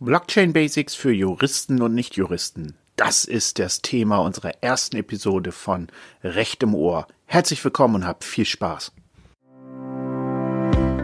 [0.00, 2.76] Blockchain Basics für Juristen und Nichtjuristen.
[2.96, 5.88] Das ist das Thema unserer ersten Episode von
[6.22, 7.06] Recht im Ohr.
[7.26, 8.92] Herzlich willkommen und habt viel Spaß.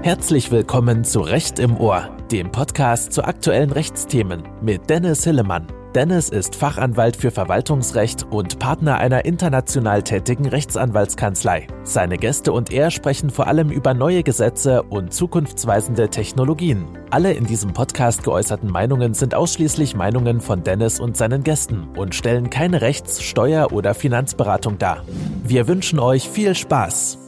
[0.03, 5.67] Herzlich willkommen zu Recht im Ohr, dem Podcast zu aktuellen Rechtsthemen mit Dennis Hillemann.
[5.95, 11.67] Dennis ist Fachanwalt für Verwaltungsrecht und Partner einer international tätigen Rechtsanwaltskanzlei.
[11.83, 16.87] Seine Gäste und er sprechen vor allem über neue Gesetze und zukunftsweisende Technologien.
[17.11, 22.15] Alle in diesem Podcast geäußerten Meinungen sind ausschließlich Meinungen von Dennis und seinen Gästen und
[22.15, 25.03] stellen keine Rechts-, Steuer- oder Finanzberatung dar.
[25.43, 27.20] Wir wünschen euch viel Spaß.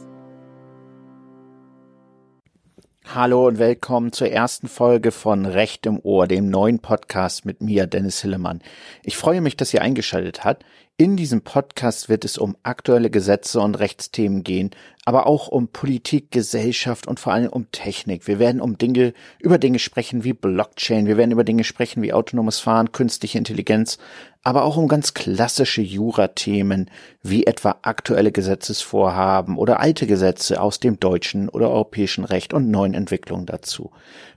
[3.15, 7.85] Hallo und willkommen zur ersten Folge von Recht im Ohr, dem neuen Podcast mit mir,
[7.85, 8.59] Dennis Hillemann.
[9.03, 10.65] Ich freue mich, dass ihr eingeschaltet habt.
[10.97, 14.71] In diesem Podcast wird es um aktuelle Gesetze und Rechtsthemen gehen,
[15.05, 18.25] aber auch um Politik, Gesellschaft und vor allem um Technik.
[18.25, 22.13] Wir werden um Dinge, über Dinge sprechen wie Blockchain, wir werden über Dinge sprechen wie
[22.13, 23.99] autonomes Fahren, künstliche Intelligenz,
[24.43, 26.91] aber auch um ganz klassische Jura-Themen
[27.21, 32.93] wie etwa aktuelle Gesetzesvorhaben oder alte Gesetze aus dem deutschen oder europäischen Recht und neuen
[32.93, 33.91] Entwicklungen dazu.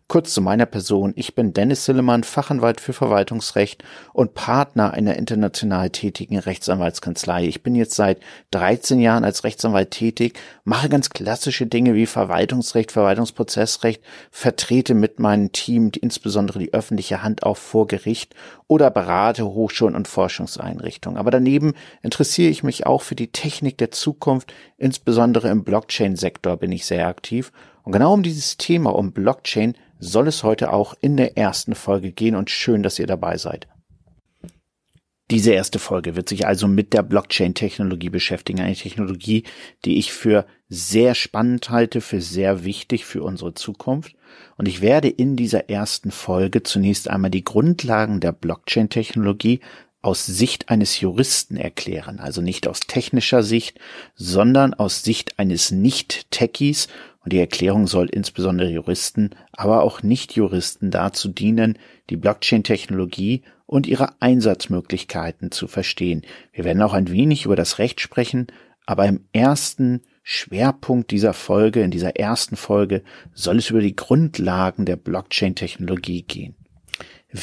[0.08, 1.12] Kurz zu meiner Person.
[1.16, 3.82] Ich bin Dennis Sillemann, Fachanwalt für Verwaltungsrecht
[4.12, 7.46] und Partner einer international tätigen Rechtsanwaltskanzlei.
[7.46, 8.20] Ich bin jetzt seit
[8.52, 15.50] 13 Jahren als Rechtsanwalt tätig, mache ganz klassische Dinge wie Verwaltungsrecht, Verwaltungsprozessrecht, vertrete mit meinem
[15.50, 18.32] Team insbesondere die öffentliche Hand auch vor Gericht
[18.68, 21.18] oder berate Hochschulen und Forschungseinrichtungen.
[21.18, 26.70] Aber daneben interessiere ich mich auch für die Technik der Zukunft, insbesondere im Blockchain-Sektor bin
[26.70, 27.50] ich sehr aktiv.
[27.82, 32.12] Und genau um dieses Thema, um Blockchain, soll es heute auch in der ersten Folge
[32.12, 33.66] gehen und schön, dass ihr dabei seid.
[35.30, 38.60] Diese erste Folge wird sich also mit der Blockchain-Technologie beschäftigen.
[38.60, 39.42] Eine Technologie,
[39.84, 44.14] die ich für sehr spannend halte, für sehr wichtig für unsere Zukunft.
[44.56, 49.60] Und ich werde in dieser ersten Folge zunächst einmal die Grundlagen der Blockchain-Technologie
[50.06, 52.20] aus Sicht eines Juristen erklären.
[52.20, 53.80] Also nicht aus technischer Sicht,
[54.14, 56.86] sondern aus Sicht eines Nicht-Techies
[57.24, 61.76] und die Erklärung soll insbesondere Juristen, aber auch Nicht-Juristen dazu dienen,
[62.08, 66.22] die Blockchain-Technologie und ihre Einsatzmöglichkeiten zu verstehen.
[66.52, 68.46] Wir werden auch ein wenig über das Recht sprechen,
[68.86, 73.02] aber im ersten Schwerpunkt dieser Folge, in dieser ersten Folge,
[73.34, 76.54] soll es über die Grundlagen der Blockchain-Technologie gehen.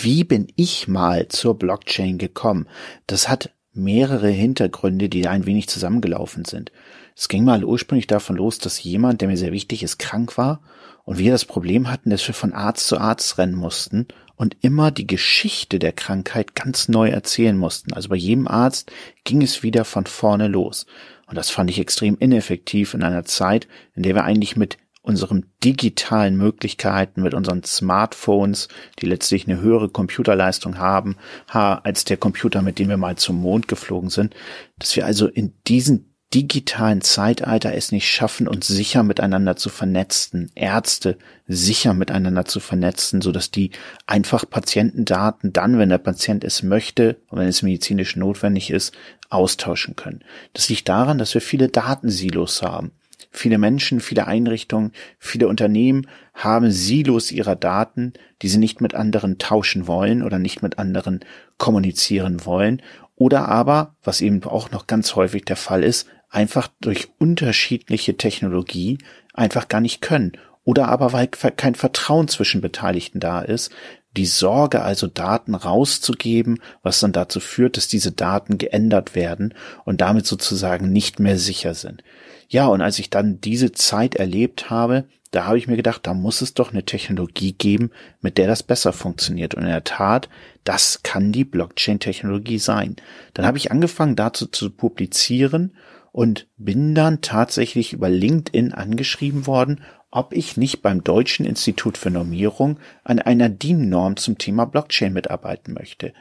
[0.02, 2.68] Wie bin ich mal zur Blockchain gekommen?
[3.06, 6.72] Das hat mehrere Hintergründe, die ein wenig zusammengelaufen sind.
[7.16, 10.62] Es ging mal ursprünglich davon los, dass jemand, der mir sehr wichtig ist, krank war
[11.04, 14.90] und wir das Problem hatten, dass wir von Arzt zu Arzt rennen mussten und immer
[14.90, 17.94] die Geschichte der Krankheit ganz neu erzählen mussten.
[17.94, 18.92] Also bei jedem Arzt
[19.26, 20.88] ging es wieder von vorne los.
[21.28, 25.46] Und das fand ich extrem ineffektiv in einer Zeit, in der wir eigentlich mit unseren
[25.64, 28.70] digitalen Möglichkeiten, mit unseren Smartphones,
[29.00, 33.68] die letztlich eine höhere Computerleistung haben, als der Computer, mit dem wir mal zum Mond
[33.68, 34.34] geflogen sind,
[34.80, 40.52] dass wir also in diesen digitalen Zeitalter es nicht schaffen, uns sicher miteinander zu vernetzen,
[40.56, 43.70] Ärzte sicher miteinander zu vernetzen, so dass die
[44.08, 48.96] einfach Patientendaten dann, wenn der Patient es möchte und wenn es medizinisch notwendig ist,
[49.30, 50.24] austauschen können.
[50.54, 52.94] Das liegt daran, dass wir viele Datensilos haben.
[53.32, 59.38] Viele Menschen, viele Einrichtungen, viele Unternehmen haben Silos ihrer Daten, die sie nicht mit anderen
[59.38, 61.22] tauschen wollen oder nicht mit anderen
[61.58, 62.82] kommunizieren wollen.
[63.16, 68.98] Oder aber, was eben auch noch ganz häufig der Fall ist, einfach durch unterschiedliche Technologie
[69.34, 70.34] einfach gar nicht können.
[70.66, 73.72] Oder aber weil kein Vertrauen zwischen Beteiligten da ist,
[74.16, 79.54] die Sorge also Daten rauszugeben, was dann dazu führt, dass diese Daten geändert werden
[79.86, 82.04] und damit sozusagen nicht mehr sicher sind.
[82.54, 86.14] Ja, und als ich dann diese Zeit erlebt habe, da habe ich mir gedacht, da
[86.14, 87.90] muss es doch eine Technologie geben,
[88.22, 89.56] mit der das besser funktioniert.
[89.56, 90.30] Und in der Tat,
[90.64, 92.96] das kann die Blockchain-Technologie sein.
[93.34, 95.76] Dann habe ich angefangen dazu zu publizieren
[96.12, 99.82] und bin dann tatsächlich über LinkedIn angeschrieben worden,
[100.12, 105.74] ob ich nicht beim Deutschen Institut für Normierung an einer DIN-Norm zum Thema Blockchain mitarbeiten
[105.74, 106.14] möchte.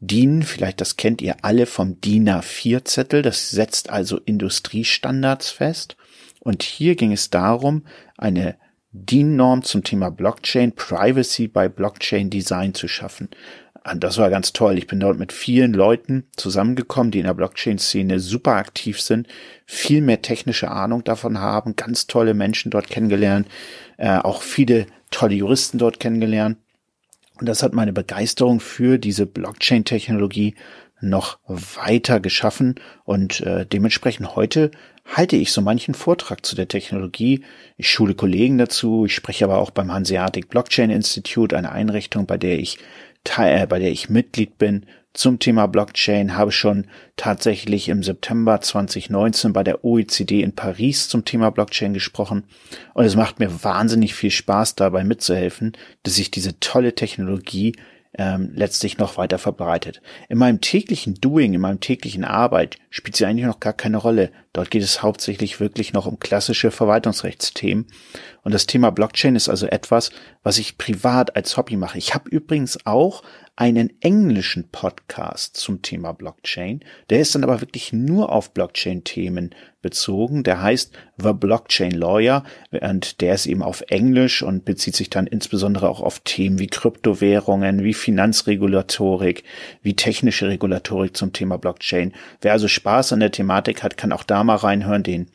[0.00, 5.96] DIN, vielleicht das kennt ihr alle vom DIN A4-Zettel, das setzt also Industriestandards fest.
[6.40, 7.84] Und hier ging es darum,
[8.16, 8.56] eine
[8.92, 13.28] DIN-Norm zum Thema Blockchain, Privacy by Blockchain Design zu schaffen.
[13.90, 14.76] Und das war ganz toll.
[14.78, 19.28] Ich bin dort mit vielen Leuten zusammengekommen, die in der Blockchain-Szene super aktiv sind,
[19.64, 23.48] viel mehr technische Ahnung davon haben, ganz tolle Menschen dort kennengelernt,
[23.96, 26.58] äh, auch viele tolle Juristen dort kennengelernt.
[27.40, 30.54] Und das hat meine Begeisterung für diese Blockchain-Technologie
[31.00, 34.70] noch weiter geschaffen und äh, dementsprechend heute
[35.06, 37.42] halte ich so manchen Vortrag zu der Technologie.
[37.78, 39.06] Ich schule Kollegen dazu.
[39.06, 42.78] Ich spreche aber auch beim Hanseatic Blockchain Institute, eine Einrichtung, bei der ich
[43.36, 46.86] äh, bei der ich Mitglied bin zum Thema Blockchain, habe schon
[47.16, 52.44] tatsächlich im September 2019 bei der OECD in Paris zum Thema Blockchain gesprochen.
[52.94, 55.72] Und es macht mir wahnsinnig viel Spaß dabei mitzuhelfen,
[56.02, 57.74] dass sich diese tolle Technologie
[58.18, 60.02] ähm, letztlich noch weiter verbreitet.
[60.28, 64.32] In meinem täglichen Doing, in meinem täglichen Arbeit spielt sie eigentlich noch gar keine Rolle.
[64.52, 67.86] Dort geht es hauptsächlich wirklich noch um klassische Verwaltungsrechtsthemen.
[68.42, 70.10] Und das Thema Blockchain ist also etwas,
[70.42, 71.98] was ich privat als Hobby mache.
[71.98, 73.22] Ich habe übrigens auch
[73.56, 76.80] einen englischen Podcast zum Thema Blockchain.
[77.10, 80.42] Der ist dann aber wirklich nur auf Blockchain-Themen bezogen.
[80.42, 85.26] Der heißt The Blockchain Lawyer und der ist eben auf Englisch und bezieht sich dann
[85.26, 89.44] insbesondere auch auf Themen wie Kryptowährungen, wie Finanzregulatorik,
[89.82, 92.12] wie technische Regulatorik zum Thema Blockchain.
[92.40, 95.02] Wer also Spaß an der Thematik hat, kann auch da mal reinhören.
[95.02, 95.26] Den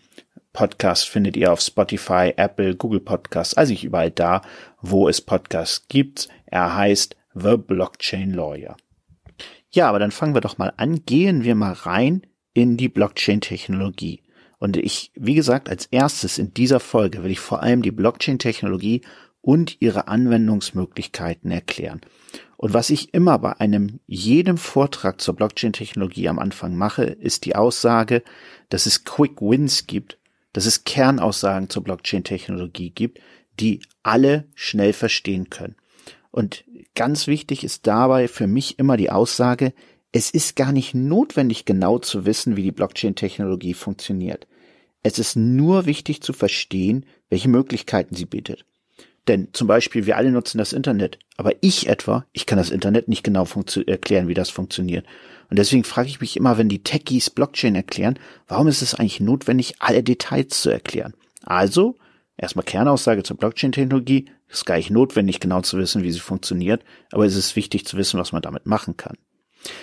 [0.55, 4.41] Podcast findet ihr auf Spotify, Apple, Google Podcasts, also ich überall da,
[4.81, 6.29] wo es Podcasts gibt.
[6.45, 8.77] Er heißt The Blockchain Lawyer.
[9.69, 11.03] Ja, aber dann fangen wir doch mal an.
[11.05, 14.21] Gehen wir mal rein in die Blockchain-Technologie.
[14.57, 19.01] Und ich, wie gesagt, als erstes in dieser Folge will ich vor allem die Blockchain-Technologie
[19.41, 22.01] und ihre Anwendungsmöglichkeiten erklären.
[22.55, 27.55] Und was ich immer bei einem jedem Vortrag zur Blockchain-Technologie am Anfang mache, ist die
[27.55, 28.23] Aussage,
[28.69, 30.17] dass es Quick Wins gibt,
[30.53, 33.19] dass es Kernaussagen zur Blockchain-Technologie gibt,
[33.59, 35.75] die alle schnell verstehen können.
[36.35, 36.65] Und
[36.95, 39.71] ganz wichtig ist dabei für mich immer die Aussage,
[40.11, 44.45] es ist gar nicht notwendig genau zu wissen, wie die Blockchain-Technologie funktioniert.
[45.01, 48.65] Es ist nur wichtig zu verstehen, welche Möglichkeiten sie bietet.
[49.29, 53.07] Denn zum Beispiel, wir alle nutzen das Internet, aber ich etwa, ich kann das Internet
[53.07, 53.47] nicht genau
[53.87, 55.05] erklären, wie das funktioniert.
[55.49, 59.21] Und deswegen frage ich mich immer, wenn die Techies Blockchain erklären, warum ist es eigentlich
[59.21, 61.13] notwendig, alle Details zu erklären?
[61.45, 61.95] Also,
[62.35, 67.25] erstmal Kernaussage zur Blockchain-Technologie, ist gar nicht notwendig, genau zu wissen, wie sie funktioniert, aber
[67.25, 69.17] es ist wichtig zu wissen, was man damit machen kann.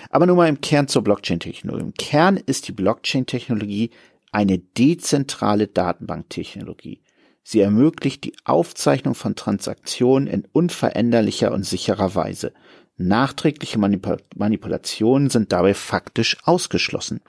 [0.09, 1.83] Aber nun mal im Kern zur Blockchain-Technologie.
[1.83, 3.91] Im Kern ist die Blockchain-Technologie
[4.31, 7.01] eine dezentrale Datenbanktechnologie.
[7.43, 12.53] Sie ermöglicht die Aufzeichnung von Transaktionen in unveränderlicher und sicherer Weise.
[12.95, 17.21] Nachträgliche Manipul Manipulationen sind dabei faktisch ausgeschlossen.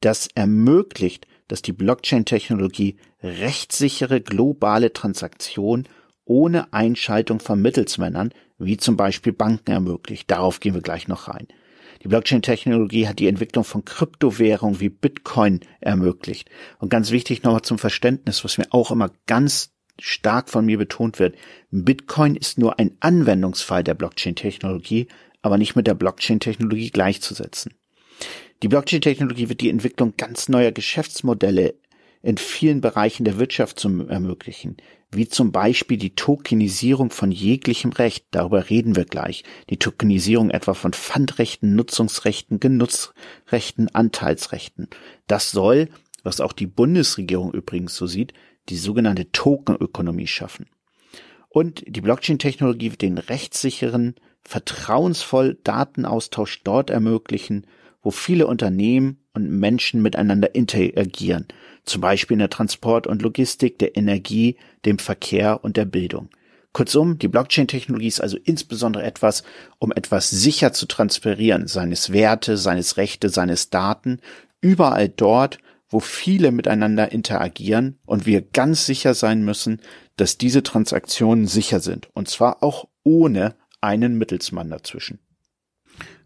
[0.00, 5.88] Das ermöglicht dass die Blockchain-Technologie rechtssichere globale Transaktionen
[6.24, 10.30] ohne Einschaltung von Mittelsmännern, wie zum Beispiel Banken ermöglicht.
[10.30, 11.48] Darauf gehen wir gleich noch rein.
[12.02, 16.48] Die Blockchain-Technologie hat die Entwicklung von Kryptowährungen wie Bitcoin ermöglicht.
[16.78, 21.18] Und ganz wichtig nochmal zum Verständnis, was mir auch immer ganz stark von mir betont
[21.18, 21.34] wird.
[21.70, 25.08] Bitcoin ist nur ein Anwendungsfall der Blockchain-Technologie,
[25.42, 27.74] aber nicht mit der Blockchain-Technologie gleichzusetzen.
[28.62, 31.74] Die Blockchain-Technologie wird die Entwicklung ganz neuer Geschäftsmodelle
[32.22, 34.76] in vielen Bereichen der Wirtschaft zum ermöglichen,
[35.12, 40.74] wie zum Beispiel die Tokenisierung von jeglichem Recht, darüber reden wir gleich, die Tokenisierung etwa
[40.74, 44.88] von Pfandrechten, Nutzungsrechten, Genutzrechten, Anteilsrechten.
[45.28, 45.88] Das soll,
[46.24, 48.32] was auch die Bundesregierung übrigens so sieht,
[48.70, 50.66] die sogenannte Tokenökonomie schaffen.
[51.48, 57.64] Und die Blockchain-Technologie wird den rechtssicheren, vertrauensvoll Datenaustausch dort ermöglichen,
[58.08, 61.46] wo viele Unternehmen und Menschen miteinander interagieren,
[61.84, 64.56] zum Beispiel in der Transport und Logistik, der Energie,
[64.86, 66.30] dem Verkehr und der Bildung.
[66.72, 69.42] Kurzum, die Blockchain-Technologie ist also insbesondere etwas,
[69.78, 74.20] um etwas sicher zu transferieren, seines Werte, seines Rechte, seines Daten,
[74.62, 75.58] überall dort,
[75.90, 79.82] wo viele miteinander interagieren und wir ganz sicher sein müssen,
[80.16, 85.18] dass diese Transaktionen sicher sind, und zwar auch ohne einen Mittelsmann dazwischen.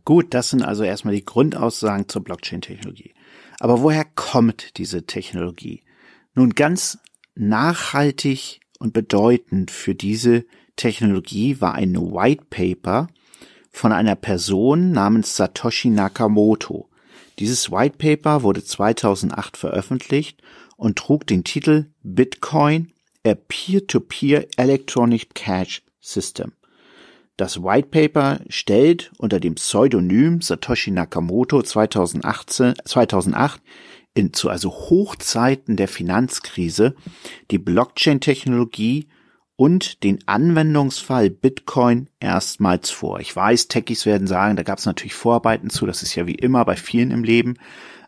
[0.04, 3.14] Gut, das sind also erstmal die Grundaussagen zur Blockchain-Technologie.
[3.60, 5.82] Aber woher kommt diese Technologie?
[6.34, 6.98] Nun, ganz
[7.34, 10.44] nachhaltig und bedeutend für diese
[10.76, 13.08] Technologie war ein White Paper
[13.70, 16.88] von einer Person namens Satoshi Nakamoto.
[17.38, 20.42] Dieses White Paper wurde 2008 veröffentlicht
[20.76, 22.92] und trug den Titel Bitcoin,
[23.24, 26.52] a Peer-to-Peer -Peer Electronic Cash System.
[27.36, 33.60] Das White Paper stellt unter dem Pseudonym Satoshi Nakamoto 2018, 2008
[34.14, 36.94] in, zu also Hochzeiten der Finanzkrise
[37.50, 39.08] die Blockchain-Technologie
[39.56, 43.20] und den Anwendungsfall Bitcoin erstmals vor.
[43.20, 46.34] Ich weiß, Techies werden sagen, da gab es natürlich Vorarbeiten zu, das ist ja wie
[46.34, 47.54] immer bei vielen im Leben,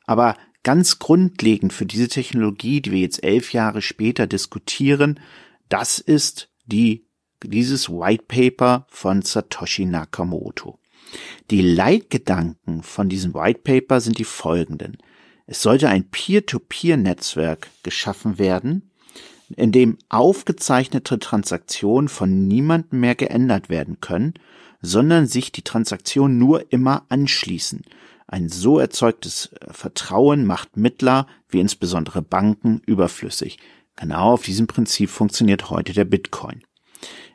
[0.07, 5.21] aber ganz grundlegend für diese Technologie, die wir jetzt elf Jahre später diskutieren,
[5.69, 7.07] das ist die
[7.49, 10.79] dieses White Paper von Satoshi Nakamoto.
[11.51, 14.97] Die Leitgedanken von diesem White Paper sind die folgenden.
[15.47, 18.91] Es sollte ein Peer-to-Peer-Netzwerk geschaffen werden,
[19.57, 24.35] in dem aufgezeichnete Transaktionen von niemandem mehr geändert werden können,
[24.81, 27.83] sondern sich die Transaktionen nur immer anschließen.
[28.27, 33.59] Ein so erzeugtes äh, Vertrauen macht Mittler, wie insbesondere Banken, überflüssig.
[33.97, 36.63] Genau auf diesem Prinzip funktioniert heute der Bitcoin.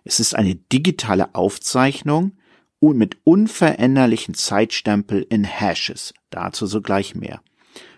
[0.10, 2.32] Es ist eine digitale Aufzeichnung
[2.80, 6.16] und mit unveränderlichen Zeitstempel in Hashes.
[6.32, 7.42] Dazu sogleich mehr.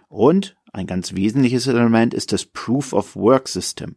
[0.09, 3.95] Und ein ganz wesentliches Element ist das Proof of Work System.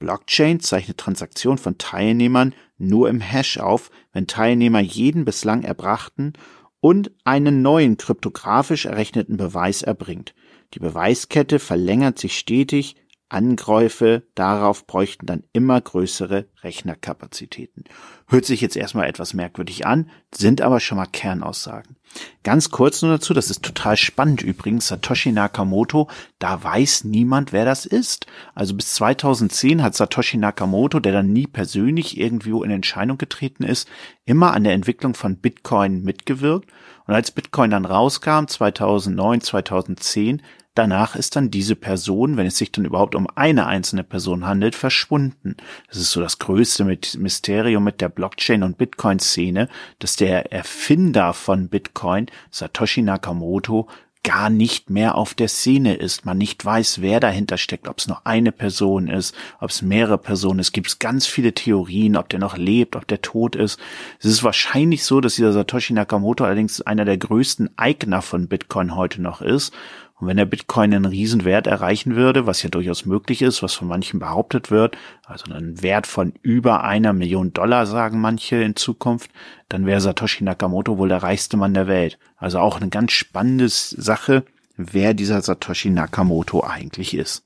[0.00, 6.32] Blockchain zeichnet Transaktionen von Teilnehmern nur im Hash auf, wenn Teilnehmer jeden bislang erbrachten
[6.80, 10.34] und einen neuen kryptografisch errechneten Beweis erbringt.
[10.74, 12.96] Die Beweiskette verlängert sich stetig,
[13.32, 17.84] Angreife darauf bräuchten dann immer größere Rechnerkapazitäten.
[18.28, 21.96] Hört sich jetzt erstmal etwas merkwürdig an, sind aber schon mal Kernaussagen.
[22.42, 26.08] Ganz kurz nur dazu, das ist total spannend übrigens, Satoshi Nakamoto,
[26.38, 28.26] da weiß niemand, wer das ist.
[28.54, 33.88] Also bis 2010 hat Satoshi Nakamoto, der dann nie persönlich irgendwo in Entscheidung getreten ist,
[34.24, 36.70] immer an der Entwicklung von Bitcoin mitgewirkt.
[37.06, 40.42] Und als Bitcoin dann rauskam, 2009, 2010,
[40.74, 44.74] Danach ist dann diese Person, wenn es sich dann überhaupt um eine einzelne Person handelt,
[44.74, 45.56] verschwunden.
[45.88, 51.68] Das ist so das größte Mysterium mit der Blockchain- und Bitcoin-Szene, dass der Erfinder von
[51.68, 53.86] Bitcoin, Satoshi Nakamoto,
[54.24, 58.06] gar nicht mehr auf der Szene ist, man nicht weiß, wer dahinter steckt, ob es
[58.06, 62.28] nur eine Person ist, ob es mehrere Personen ist, gibt es ganz viele Theorien, ob
[62.28, 63.80] der noch lebt, ob der tot ist.
[64.20, 68.94] Es ist wahrscheinlich so, dass dieser Satoshi Nakamoto allerdings einer der größten Eigner von Bitcoin
[68.94, 69.74] heute noch ist
[70.22, 73.88] und wenn der Bitcoin einen Riesenwert erreichen würde, was ja durchaus möglich ist, was von
[73.88, 79.32] manchen behauptet wird, also einen Wert von über einer Million Dollar, sagen manche in Zukunft,
[79.68, 82.20] dann wäre Satoshi Nakamoto wohl der reichste Mann der Welt.
[82.36, 84.44] Also auch eine ganz spannende Sache,
[84.76, 87.44] wer dieser Satoshi Nakamoto eigentlich ist.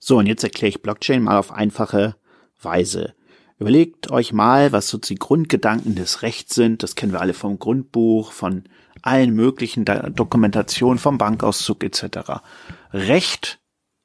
[0.00, 2.16] So, und jetzt erkläre ich Blockchain mal auf einfache
[2.60, 3.14] Weise.
[3.60, 6.82] Überlegt euch mal, was so die Grundgedanken des Rechts sind.
[6.82, 8.64] Das kennen wir alle vom Grundbuch, von
[9.02, 12.40] allen möglichen Dokumentationen vom Bankauszug etc.
[12.92, 13.60] Recht,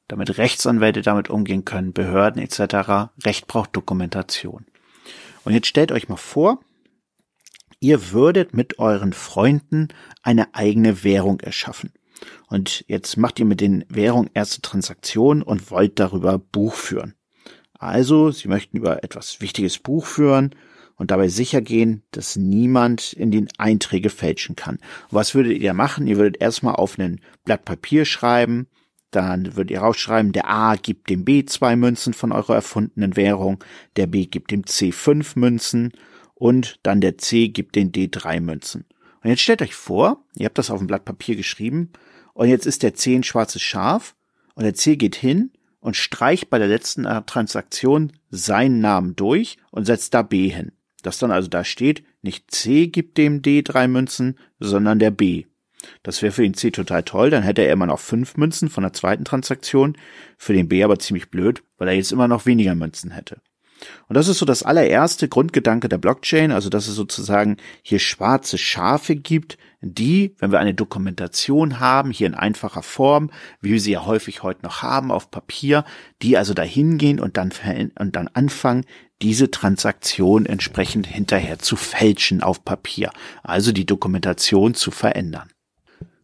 [0.08, 3.12] damit Rechtsanwälte damit umgehen können, Behörden etc.
[3.24, 4.66] Recht braucht Dokumentation.
[5.44, 6.60] Und jetzt stellt euch mal vor,
[7.80, 9.90] ihr würdet mit euren Freunden
[10.22, 11.92] eine eigene Währung erschaffen.
[12.48, 17.16] Und jetzt macht ihr mit den Währungen erste Transaktionen und wollt darüber Buch führen.
[17.74, 20.56] Also, Sie möchten über etwas Wichtiges Buch führen
[20.98, 24.76] und dabei sicher gehen, dass niemand in den Einträge fälschen kann.
[24.76, 26.08] Und was würdet ihr machen?
[26.08, 28.68] Ihr würdet erstmal auf ein Blatt Papier schreiben,
[29.12, 33.64] dann würdet ihr rausschreiben, der A gibt dem B zwei Münzen von eurer erfundenen Währung,
[33.96, 35.92] der B gibt dem C fünf Münzen
[36.34, 38.86] und dann der C gibt den D drei Münzen.
[39.24, 41.92] Und jetzt stellt euch vor, ihr habt das auf dem Blatt Papier geschrieben
[42.34, 44.16] und jetzt ist der C ein schwarzes Schaf
[44.56, 49.86] und der C geht hin und streicht bei der letzten Transaktion seinen Namen durch und
[49.86, 50.72] setzt da B hin
[51.04, 55.46] dass dann also da steht, nicht C gibt dem D drei Münzen, sondern der B.
[56.02, 58.84] Das wäre für den C total toll, dann hätte er immer noch fünf Münzen von
[58.84, 59.98] der zweiten Transaktion,
[60.38, 63.42] für den B aber ziemlich blöd, weil er jetzt immer noch weniger Münzen hätte.
[64.08, 68.58] Und das ist so das allererste Grundgedanke der Blockchain, also dass es sozusagen hier schwarze
[68.58, 73.30] Schafe gibt, die, wenn wir eine Dokumentation haben, hier in einfacher Form,
[73.62, 75.84] wie wir sie ja häufig heute noch haben, auf Papier,
[76.22, 77.52] die also dahin gehen und dann,
[78.00, 78.86] und dann anfangen,
[79.24, 83.10] diese Transaktion entsprechend hinterher zu fälschen auf Papier,
[83.42, 85.50] also die Dokumentation zu verändern.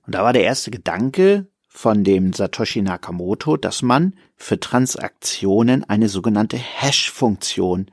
[0.06, 6.10] Und da war der erste Gedanke von dem Satoshi Nakamoto, dass man für Transaktionen eine
[6.10, 7.90] sogenannte Hash-Funktion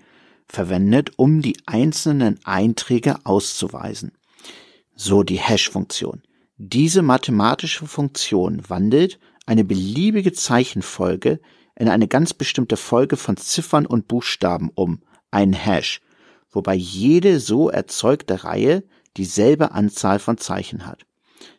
[0.48, 4.10] verwendet, um die einzelnen Einträge auszuweisen.
[4.96, 6.22] So die Hash-Funktion.
[6.56, 11.38] Diese mathematische Funktion wandelt eine beliebige Zeichenfolge
[11.76, 16.00] in eine ganz bestimmte Folge von Ziffern und Buchstaben um, ein Hash,
[16.50, 18.82] wobei jede so erzeugte Reihe
[19.16, 21.06] dieselbe Anzahl von Zeichen hat.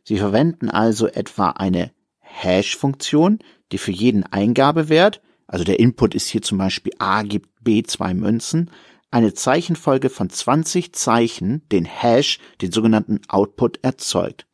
[0.03, 3.39] Sie verwenden also etwa eine Hash-Funktion,
[3.71, 8.13] die für jeden Eingabewert, also der Input ist hier zum Beispiel A gibt B zwei
[8.13, 8.69] Münzen,
[9.11, 14.45] eine Zeichenfolge von 20 Zeichen, den Hash, den sogenannten Output erzeugt.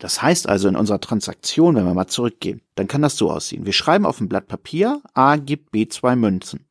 [0.00, 3.66] Das heißt also in unserer Transaktion, wenn wir mal zurückgehen, dann kann das so aussehen.
[3.66, 6.66] Wir schreiben auf ein Blatt Papier, A gibt B zwei Münzen.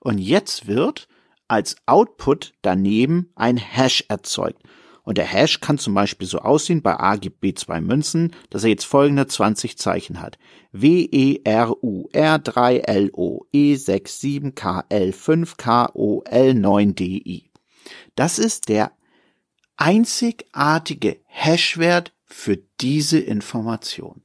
[0.00, 1.08] Und jetzt wird
[1.46, 4.60] als Output daneben ein Hash erzeugt.
[5.04, 8.64] Und der Hash kann zum Beispiel so aussehen, bei A gibt B zwei Münzen, dass
[8.64, 10.38] er jetzt folgende 20 Zeichen hat.
[10.72, 15.90] W, E, R, U, R, 3, L, O, E, 6, 7, K, L, 5, K,
[15.94, 17.50] O, L, 9, D, I.
[18.16, 18.90] Das ist der
[19.76, 24.22] einzigartige Hashwert für diese Information.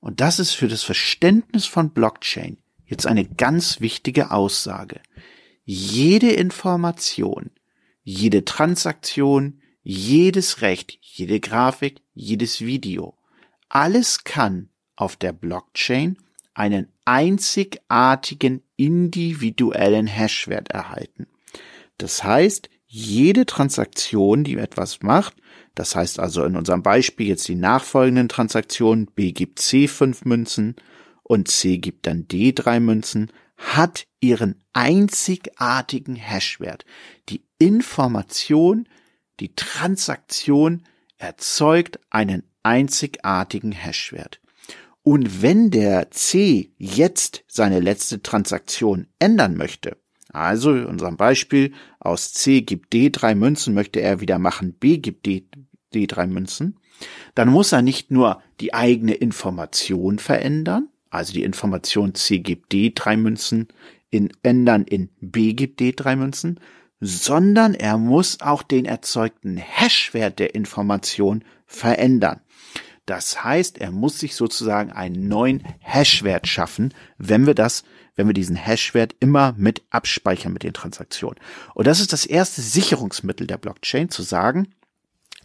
[0.00, 5.00] Und das ist für das Verständnis von Blockchain jetzt eine ganz wichtige Aussage.
[5.64, 7.50] Jede Information,
[8.02, 13.16] jede Transaktion, jedes Recht, jede Grafik, jedes Video,
[13.68, 16.18] alles kann auf der Blockchain
[16.54, 21.26] einen einzigartigen individuellen Hashwert erhalten.
[21.98, 25.34] Das heißt, jede Transaktion, die etwas macht,
[25.74, 30.76] das heißt also in unserem Beispiel jetzt die nachfolgenden Transaktionen, B gibt C fünf Münzen
[31.22, 36.84] und C gibt dann D drei Münzen, hat ihren einzigartigen Hashwert.
[37.30, 38.86] Die Information,
[39.40, 40.82] die Transaktion
[41.16, 44.38] erzeugt einen einzigartigen Hashwert.
[45.02, 49.96] Und wenn der C jetzt seine letzte Transaktion ändern möchte,
[50.32, 54.98] also in unserem Beispiel aus C gibt D drei Münzen, möchte er wieder machen, B
[54.98, 55.46] gibt D,
[55.94, 56.78] D drei Münzen,
[57.34, 62.92] dann muss er nicht nur die eigene Information verändern, also die Information C gibt D
[62.94, 63.68] drei Münzen
[64.10, 66.60] in, ändern in B gibt D drei Münzen,
[67.00, 72.40] sondern er muss auch den erzeugten Hashwert der Information verändern.
[73.06, 77.82] Das heißt, er muss sich sozusagen einen neuen Hashwert schaffen, wenn wir das,
[78.16, 81.38] wenn wir diesen Hashwert immer mit abspeichern mit den Transaktionen.
[81.74, 84.74] Und das ist das erste Sicherungsmittel der Blockchain, zu sagen,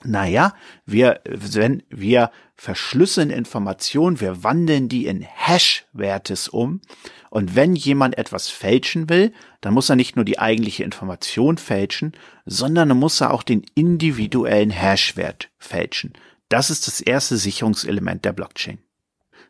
[0.03, 0.53] naja,
[0.85, 6.81] wir, wenn wir verschlüsseln Informationen, wir wandeln die in Hash-Wertes um.
[7.29, 12.13] Und wenn jemand etwas fälschen will, dann muss er nicht nur die eigentliche Information fälschen,
[12.45, 16.13] sondern dann muss er auch den individuellen Hash-Wert fälschen.
[16.49, 18.79] Das ist das erste Sicherungselement der Blockchain.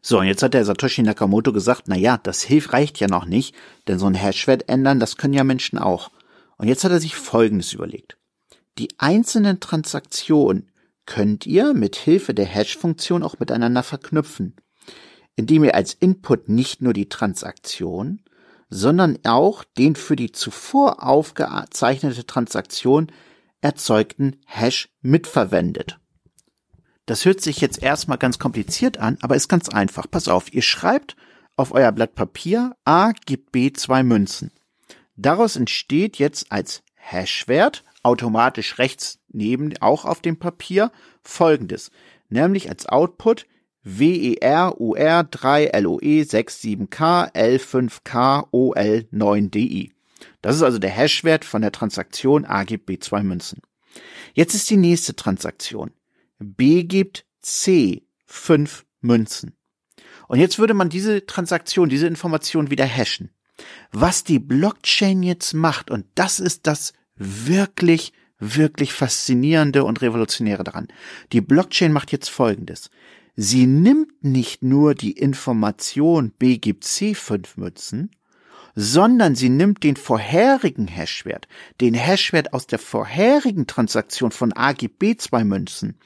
[0.09, 3.25] So, und jetzt hat der Satoshi Nakamoto gesagt, na ja, das hilft, reicht ja noch
[3.25, 3.53] nicht,
[3.89, 6.11] denn so ein Hashwert ändern, das können ja Menschen auch.
[6.55, 8.17] Und jetzt hat er sich Folgendes überlegt.
[8.77, 10.71] Die einzelnen Transaktionen
[11.05, 14.55] könnt ihr mit Hilfe der Hash-Funktion auch miteinander verknüpfen,
[15.35, 18.21] indem ihr als Input nicht nur die Transaktion,
[18.69, 23.11] sondern auch den für die zuvor aufgezeichnete Transaktion
[23.59, 25.99] erzeugten Hash mitverwendet.
[27.07, 30.11] Das hört sich jetzt erstmal ganz kompliziert an, aber ist ganz einfach.
[30.11, 31.15] Pass auf, ihr schreibt
[31.55, 34.51] auf euer Blatt Papier A gibt B zwei Münzen.
[35.15, 40.91] Daraus entsteht jetzt als Hashwert automatisch rechts neben auch auf dem Papier
[41.24, 41.91] folgendes,
[42.27, 43.48] nämlich als Output
[43.83, 49.91] WER UR 3 LOE 67K L5K OL 9DI.
[50.41, 53.61] Das ist also der Hashwert von der Transaktion A gibt B zwei Münzen.
[54.33, 55.91] Jetzt ist die nächste Transaktion.
[56.39, 59.55] B gibt C fünf Münzen.
[60.27, 63.31] Und jetzt würde man diese Transaktion, diese Information wieder hashen.
[63.91, 70.87] Was die Blockchain jetzt macht, und das ist das wirklich, wirklich faszinierende und revolutionäre daran.
[71.31, 72.89] Die Blockchain macht jetzt Folgendes.
[73.35, 78.11] Sie nimmt nicht nur die Information B gibt C fünf Münzen,
[78.79, 81.48] sondern sie nimmt den vorherigen Hashwert,
[81.81, 85.98] den Hashwert aus der vorherigen Transaktion von A gibt B zwei Münzen,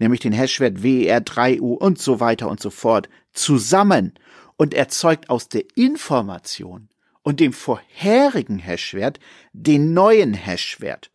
[0.00, 4.14] nämlich den Hashwert WER3U und so weiter und so fort, zusammen
[4.56, 6.88] und erzeugt aus der Information
[7.22, 9.20] und dem vorherigen Hashwert
[9.52, 11.12] den neuen Hashwert,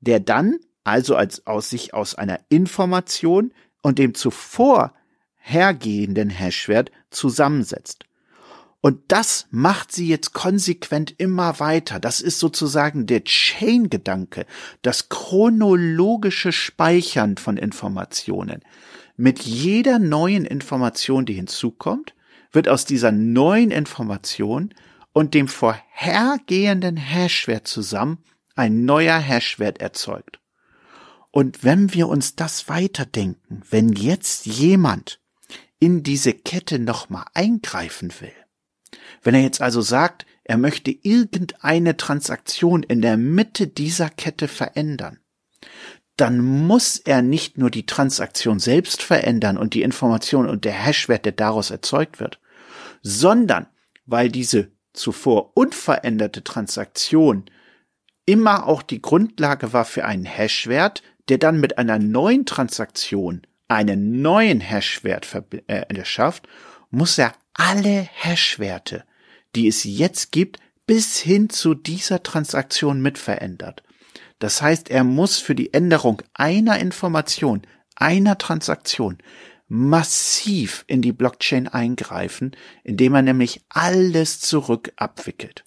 [0.00, 4.92] der dann also als aus sich aus einer Information und dem zuvor
[5.36, 8.04] hergehenden Hashwert zusammensetzt.
[8.82, 12.00] Und das macht sie jetzt konsequent immer weiter.
[12.00, 14.44] Das ist sozusagen der Chain-Gedanke,
[14.82, 18.60] das chronologische Speichern von Informationen.
[19.16, 22.14] Mit jeder neuen Information, die hinzukommt,
[22.50, 24.74] wird aus dieser neuen Information
[25.12, 28.18] und dem vorhergehenden Hashwert zusammen
[28.56, 30.40] ein neuer Hashwert erzeugt.
[31.30, 35.20] Und wenn wir uns das weiterdenken, wenn jetzt jemand
[35.78, 38.32] in diese Kette nochmal eingreifen will,
[39.22, 45.20] wenn er jetzt also sagt, er möchte irgendeine Transaktion in der Mitte dieser Kette verändern,
[46.16, 51.24] dann muss er nicht nur die Transaktion selbst verändern und die Information und der Hashwert,
[51.24, 52.40] der daraus erzeugt wird,
[53.02, 53.66] sondern
[54.04, 57.44] weil diese zuvor unveränderte Transaktion
[58.26, 64.20] immer auch die Grundlage war für einen Hashwert, der dann mit einer neuen Transaktion einen
[64.20, 65.26] neuen Hashwert
[65.66, 66.46] äh, schafft,
[66.90, 69.04] muss er alle Hashwerte,
[69.54, 73.82] die es jetzt gibt, bis hin zu dieser Transaktion mit verändert.
[74.38, 77.62] Das heißt, er muss für die Änderung einer Information,
[77.94, 79.18] einer Transaktion
[79.68, 82.52] massiv in die Blockchain eingreifen,
[82.84, 85.64] indem er nämlich alles zurück abwickelt.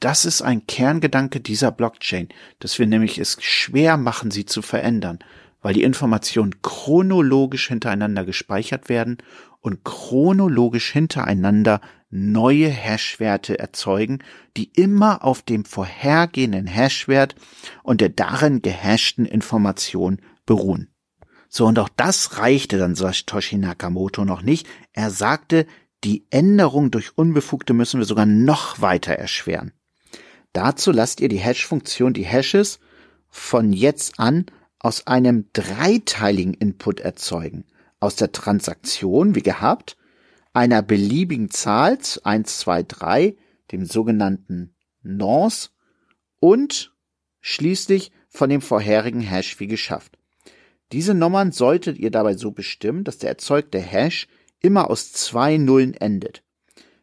[0.00, 5.20] Das ist ein Kerngedanke dieser Blockchain, dass wir nämlich es schwer machen, sie zu verändern,
[5.62, 9.16] weil die Informationen chronologisch hintereinander gespeichert werden
[9.62, 11.80] und chronologisch hintereinander
[12.14, 14.20] neue Hashwerte erzeugen,
[14.56, 17.34] die immer auf dem vorhergehenden Hashwert
[17.82, 20.88] und der darin gehashten Information beruhen.
[21.48, 24.66] So, und auch das reichte dann Satoshi Nakamoto noch nicht.
[24.92, 25.66] Er sagte,
[26.04, 29.72] die Änderung durch Unbefugte müssen wir sogar noch weiter erschweren.
[30.52, 32.78] Dazu lasst ihr die Hash-Funktion die Hashes
[33.28, 34.46] von jetzt an
[34.78, 37.64] aus einem dreiteiligen Input erzeugen
[38.04, 39.96] aus der Transaktion, wie gehabt,
[40.54, 43.36] einer beliebigen Zahl, 1, 2, 3,
[43.72, 45.72] dem sogenannten Nonce
[46.40, 46.94] und
[47.40, 50.18] schließlich von dem vorherigen Hash wie geschafft.
[50.92, 54.28] Diese Nummern solltet ihr dabei so bestimmen, dass der erzeugte Hash
[54.60, 56.42] immer aus zwei Nullen endet.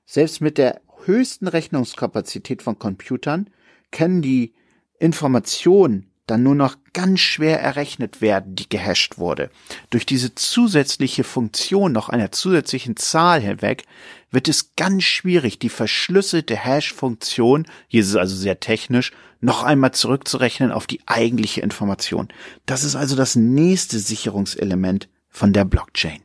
[0.05, 3.49] Selbst mit der höchsten Rechnungskapazität von Computern
[3.91, 4.53] können die
[4.99, 9.51] Informationen dann nur noch ganz schwer errechnet werden, die gehasht wurde.
[9.89, 13.83] Durch diese zusätzliche Funktion noch einer zusätzlichen Zahl hinweg
[14.31, 19.91] wird es ganz schwierig, die verschlüsselte Hash-Funktion, hier ist es also sehr technisch, noch einmal
[19.91, 22.29] zurückzurechnen auf die eigentliche Information.
[22.65, 26.21] Das ist also das nächste Sicherungselement von der Blockchain.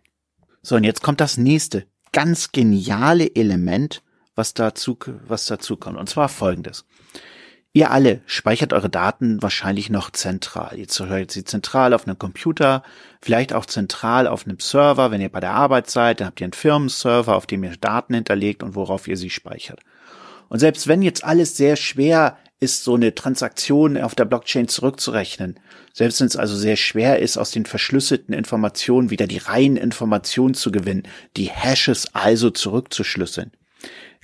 [0.63, 4.03] So, und jetzt kommt das nächste, ganz geniale Element,
[4.37, 5.99] was dazu, was dazu kommt.
[5.99, 6.85] Und zwar folgendes.
[7.77, 10.79] Ihr alle speichert eure Daten wahrscheinlich noch zentral.
[10.79, 12.83] Ihr speichert sie zentral auf einem Computer,
[13.21, 15.11] vielleicht auch zentral auf einem Server.
[15.11, 18.15] Wenn ihr bei der Arbeit seid, dann habt ihr einen Firmenserver, auf dem ihr Daten
[18.15, 19.81] hinterlegt und worauf ihr sie speichert.
[20.49, 25.61] Und selbst wenn jetzt alles sehr schwer ist, so eine Transaktion auf der Blockchain zurückzurechnen,
[25.93, 30.55] selbst wenn es also sehr schwer ist, aus den verschlüsselten Informationen wieder die reinen Informationen
[30.55, 31.03] zu gewinnen,
[31.37, 33.53] die Hashes also zurückzuschlüsseln,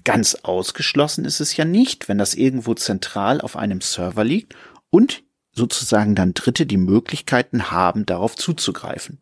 [0.04, 4.54] Ganz ausgeschlossen ist es ja nicht, wenn das irgendwo zentral auf einem Server liegt
[4.90, 9.18] und sozusagen dann Dritte die Möglichkeiten haben, darauf zuzugreifen.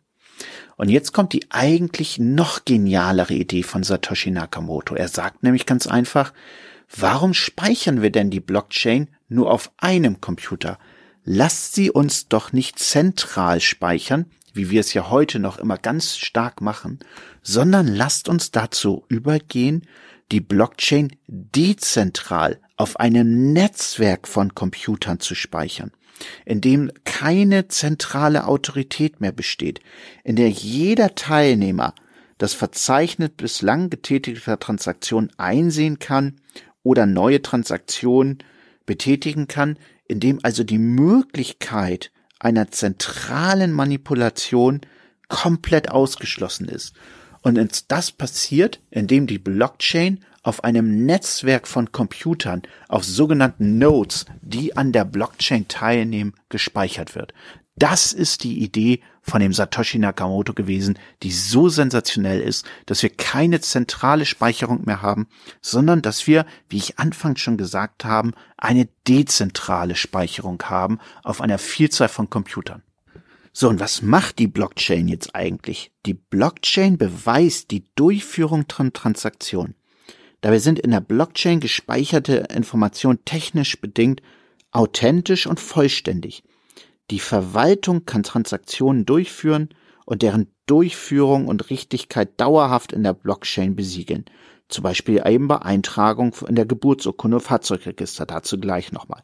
[0.77, 4.95] Und jetzt kommt die eigentlich noch genialere Idee von Satoshi Nakamoto.
[4.95, 6.33] Er sagt nämlich ganz einfach,
[6.97, 10.79] warum speichern wir denn die Blockchain nur auf einem Computer?
[11.25, 16.16] Lasst sie uns doch nicht zentral speichern, wie wir es ja heute noch immer ganz
[16.16, 16.99] stark machen,
[17.43, 19.87] sondern lasst uns dazu übergehen,
[20.33, 25.93] die Blockchain dezentral auf einem Netzwerk von Computern zu speichern,
[26.45, 29.81] in dem keine zentrale Autorität mehr besteht,
[30.25, 31.95] in der jeder Teilnehmer
[32.38, 36.40] das Verzeichnis bislang getätigter Transaktionen einsehen kann
[36.83, 38.38] oder neue Transaktionen
[38.87, 44.81] betätigen kann, in dem also die Möglichkeit einer zentralen Manipulation
[45.29, 46.95] komplett ausgeschlossen ist.
[47.42, 54.76] Und das passiert, indem die Blockchain auf einem Netzwerk von Computern, auf sogenannten Nodes, die
[54.76, 57.35] an der Blockchain teilnehmen, gespeichert wird.
[57.76, 63.11] Das ist die Idee von dem Satoshi Nakamoto gewesen, die so sensationell ist, dass wir
[63.11, 65.29] keine zentrale Speicherung mehr haben,
[65.62, 71.59] sondern dass wir, wie ich anfangs schon gesagt habe, eine dezentrale Speicherung haben auf einer
[71.59, 72.83] Vielzahl von Computern.
[73.53, 75.91] So, und was macht die Blockchain jetzt eigentlich?
[76.07, 79.75] Die Blockchain beweist die Durchführung von Transaktionen.
[80.41, 84.23] Dabei sind in der Blockchain gespeicherte Informationen technisch bedingt
[84.71, 86.45] authentisch und vollständig.
[87.11, 89.71] Die Verwaltung kann Transaktionen durchführen
[90.07, 94.25] und deren Durchführung und Richtigkeit dauerhaft in der Blockchain besiegeln.
[94.69, 99.23] Zum Beispiel eben bei Eintragung in der Geburtsurkunde Fahrzeugregister, dazu gleich nochmal.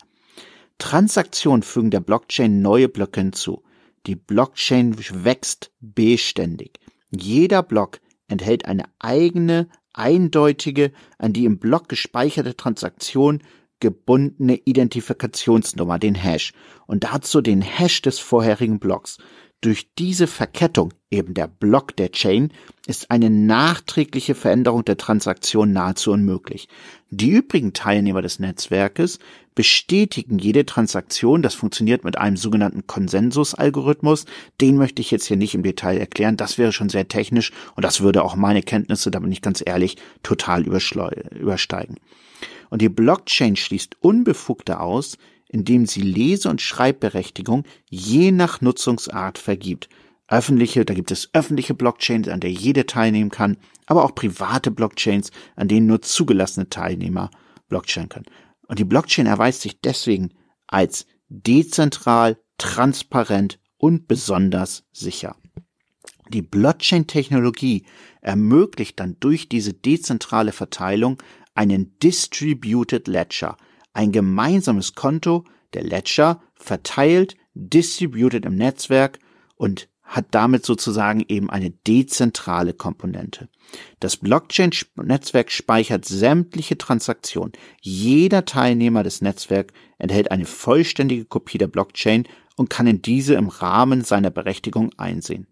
[0.79, 3.63] Transaktionen fügen der Blockchain neue Blöcke hinzu.
[4.07, 6.79] Die Blockchain wächst beständig.
[7.11, 13.43] Jeder Block enthält eine eigene, eindeutige, an die im Block gespeicherte Transaktion
[13.81, 16.53] gebundene Identifikationsnummer, den Hash,
[16.87, 19.19] und dazu den Hash des vorherigen Blocks.
[19.63, 22.53] Durch diese Verkettung, eben der Block der Chain,
[22.87, 26.69] ist eine nachträgliche Veränderung der Transaktion nahezu unmöglich.
[27.11, 29.19] Die übrigen Teilnehmer des Netzwerkes
[29.55, 31.41] bestätigen jede Transaktion.
[31.41, 34.27] Das funktioniert mit einem sogenannten Konsensusalgorithmus.
[34.61, 36.37] Den möchte ich jetzt hier nicht im Detail erklären.
[36.37, 39.63] Das wäre schon sehr technisch und das würde auch meine Kenntnisse, da bin ich ganz
[39.65, 41.97] ehrlich, total übersteigen.
[42.69, 45.17] Und die Blockchain schließt Unbefugte aus,
[45.57, 49.89] indem sie Lese- und Schreibberechtigung je nach Nutzungsart vergibt.
[50.29, 55.31] Öffentliche, da gibt es öffentliche Blockchains, an der jede teilnehmen kann, aber auch private Blockchains,
[55.55, 57.31] an denen nur zugelassene Teilnehmer
[57.71, 58.27] Blockchain können.
[58.69, 60.35] Und die Blockchain erweist sich deswegen
[60.67, 65.37] als dezentral, transparent und besonders sicher.
[66.29, 67.87] Die Blockchain-Technologie
[68.21, 71.17] ermöglicht dann durch diese dezentrale Verteilung
[71.55, 73.57] einen Distributed Ledger,
[73.97, 79.19] ein gemeinsames Konto, der Ledger verteilt, distributed im Netzwerk
[79.57, 83.49] und hat damit sozusagen eben eine dezentrale Komponente.
[83.99, 87.53] Das Blockchain-Netzwerk speichert sämtliche Transaktionen.
[87.81, 93.49] Jeder Teilnehmer des Netzwerks enthält eine vollständige Kopie der Blockchain und kann in diese im
[93.49, 95.47] Rahmen seiner Berechtigung einsehen.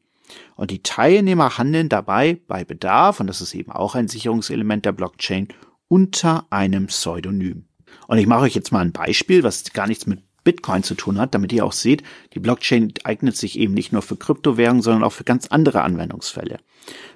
[0.55, 4.93] Und die Teilnehmer handeln dabei bei Bedarf, und das ist eben auch ein Sicherungselement der
[4.93, 5.49] Blockchain,
[5.89, 7.65] unter einem Pseudonym.
[8.07, 11.19] Und ich mache euch jetzt mal ein Beispiel, was gar nichts mit Bitcoin zu tun
[11.19, 12.03] hat, damit ihr auch seht,
[12.35, 16.59] die Blockchain eignet sich eben nicht nur für Kryptowährungen, sondern auch für ganz andere Anwendungsfälle.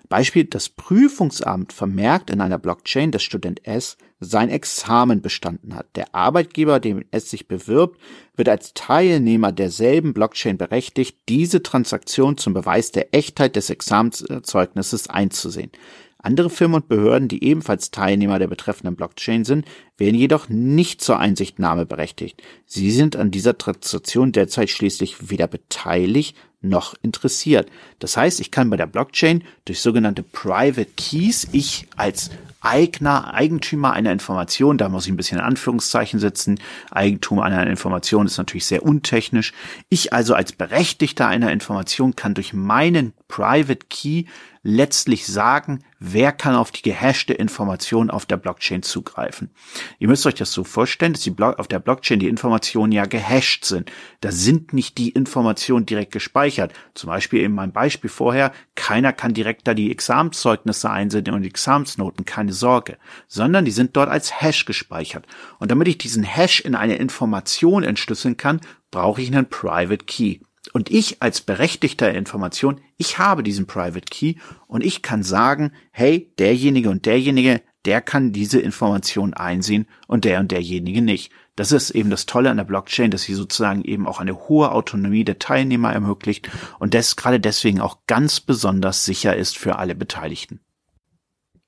[0.08, 5.94] Beispiel, das Prüfungsamt vermerkt in einer Blockchain, dass Student S sein Examen bestanden hat.
[5.94, 8.00] Der Arbeitgeber, dem es sich bewirbt,
[8.34, 15.70] wird als Teilnehmer derselben Blockchain berechtigt, diese Transaktion zum Beweis der Echtheit des Examenszeugnisses einzusehen.
[16.20, 21.20] Andere Firmen und Behörden, die ebenfalls Teilnehmer der betreffenden Blockchain sind, werden jedoch nicht zur
[21.20, 22.42] Einsichtnahme berechtigt.
[22.66, 27.70] Sie sind an dieser Transaktion derzeit schließlich weder beteiligt noch interessiert.
[28.00, 33.92] Das heißt, ich kann bei der Blockchain durch sogenannte Private Keys, ich als Eigner, Eigentümer
[33.92, 36.58] einer Information, da muss ich ein bisschen in Anführungszeichen setzen,
[36.90, 39.52] Eigentum einer Information ist natürlich sehr untechnisch.
[39.88, 44.24] Ich also als Berechtigter einer Information kann durch meinen Private Key
[44.68, 49.50] letztlich sagen, wer kann auf die gehashte Information auf der Blockchain zugreifen.
[49.98, 53.64] Ihr müsst euch das so vorstellen, dass die auf der Blockchain die Informationen ja gehasht
[53.64, 53.90] sind.
[54.20, 56.74] Da sind nicht die Informationen direkt gespeichert.
[56.92, 61.48] Zum Beispiel in meinem Beispiel vorher, keiner kann direkt da die Examenzeugnisse einsenden und die
[61.48, 65.26] Examensnoten, keine Sorge, sondern die sind dort als Hash gespeichert.
[65.58, 70.40] Und damit ich diesen Hash in eine Information entschlüsseln kann, brauche ich einen Private Key.
[70.72, 74.34] Und ich als berechtigter Information, ich habe diesen Private Key
[74.66, 80.40] und ich kann sagen, hey, derjenige und derjenige, der kann diese Information einsehen und der
[80.40, 81.32] und derjenige nicht.
[81.56, 84.72] Das ist eben das Tolle an der Blockchain, dass sie sozusagen eben auch eine hohe
[84.72, 89.94] Autonomie der Teilnehmer ermöglicht und das gerade deswegen auch ganz besonders sicher ist für alle
[89.94, 90.60] Beteiligten.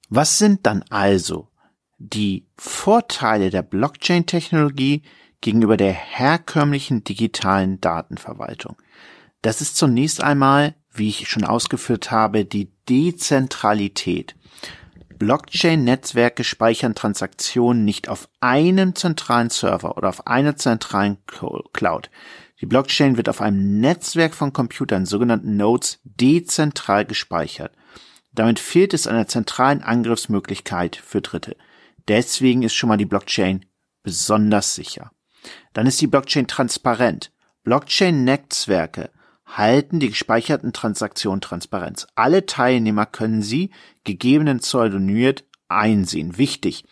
[0.09, 1.49] Was sind dann also
[1.99, 5.03] die Vorteile der Blockchain-Technologie
[5.41, 8.77] gegenüber der herkömmlichen digitalen Datenverwaltung?
[9.43, 14.35] Das ist zunächst einmal, wie ich schon ausgeführt habe, die Dezentralität.
[15.19, 22.11] Blockchain-Netzwerke speichern Transaktionen nicht auf einem zentralen Server oder auf einer zentralen Cloud.
[22.61, 27.73] Die Blockchain wird auf einem Netzwerk von Computern, sogenannten Nodes, dezentral gespeichert.
[28.33, 31.57] Damit fehlt es einer zentralen Angriffsmöglichkeit für Dritte.
[32.09, 33.67] Deswegen ist schon mal die Blockchain
[34.03, 35.11] besonders sicher.
[35.73, 37.33] Dann ist die Blockchain transparent.
[37.65, 39.11] Blockchain-Netzwerke
[39.47, 42.07] halten die gespeicherten Transaktionen Transparenz.
[42.15, 43.71] Alle Teilnehmer können sie,
[44.05, 46.39] gegebenen pseudonymiert, einsehen.
[46.39, 46.85] Wichtig.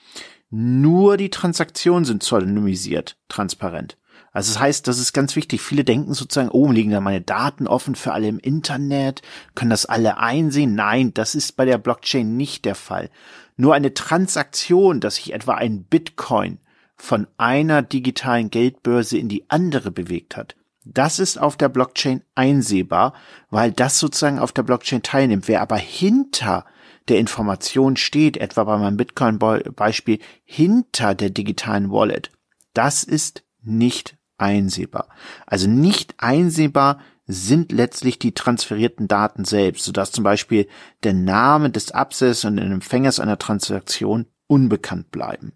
[0.51, 3.97] Nur die Transaktionen sind pseudonymisiert, transparent.
[4.33, 5.61] Also das heißt, das ist ganz wichtig.
[5.61, 9.23] Viele denken sozusagen, oh, liegen da meine Daten offen für alle im Internet?
[9.55, 10.75] Können das alle einsehen?
[10.75, 13.11] Nein, das ist bei der Blockchain nicht der Fall.
[13.57, 16.59] Nur eine Transaktion, dass sich etwa ein Bitcoin
[16.99, 23.13] von einer digitalen Geldbörse in die andere bewegt hat, das ist auf der Blockchain einsehbar,
[23.51, 25.47] weil das sozusagen auf der Blockchain teilnimmt.
[25.47, 26.65] Wer aber hinter
[27.09, 32.31] der Information steht, etwa bei meinem Bitcoin-Beispiel, hinter der digitalen Wallet,
[32.73, 35.09] das ist nicht einsehbar.
[35.47, 40.69] Also nicht einsehbar sind letztlich die transferierten Daten selbst, sodass zum Beispiel
[41.03, 45.53] der Name des Absenders und des Empfängers einer Transaktion unbekannt bleiben.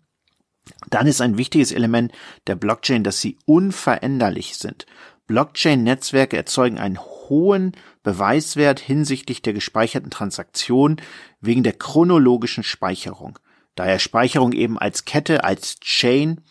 [0.91, 2.13] Dann ist ein wichtiges Element
[2.47, 4.87] der Blockchain, dass sie unveränderlich sind.
[5.27, 11.01] Blockchain-Netzwerke erzeugen einen hohen Beweiswert hinsichtlich der gespeicherten Transaktionen
[11.41, 13.39] wegen der chronologischen Speicherung.
[13.75, 16.43] Daher Speicherung eben als Kette, als Chain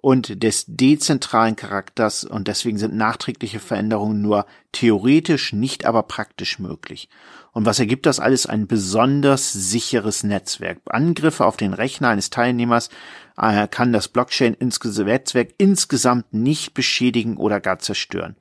[0.00, 7.08] und des dezentralen Charakters und deswegen sind nachträgliche Veränderungen nur theoretisch, nicht aber praktisch möglich.
[7.52, 8.46] Und was ergibt das alles?
[8.46, 10.78] Ein besonders sicheres Netzwerk.
[10.86, 12.88] Angriffe auf den Rechner eines Teilnehmers
[13.36, 18.36] äh, kann das Blockchain-Netzwerk insgesamt nicht beschädigen oder gar zerstören.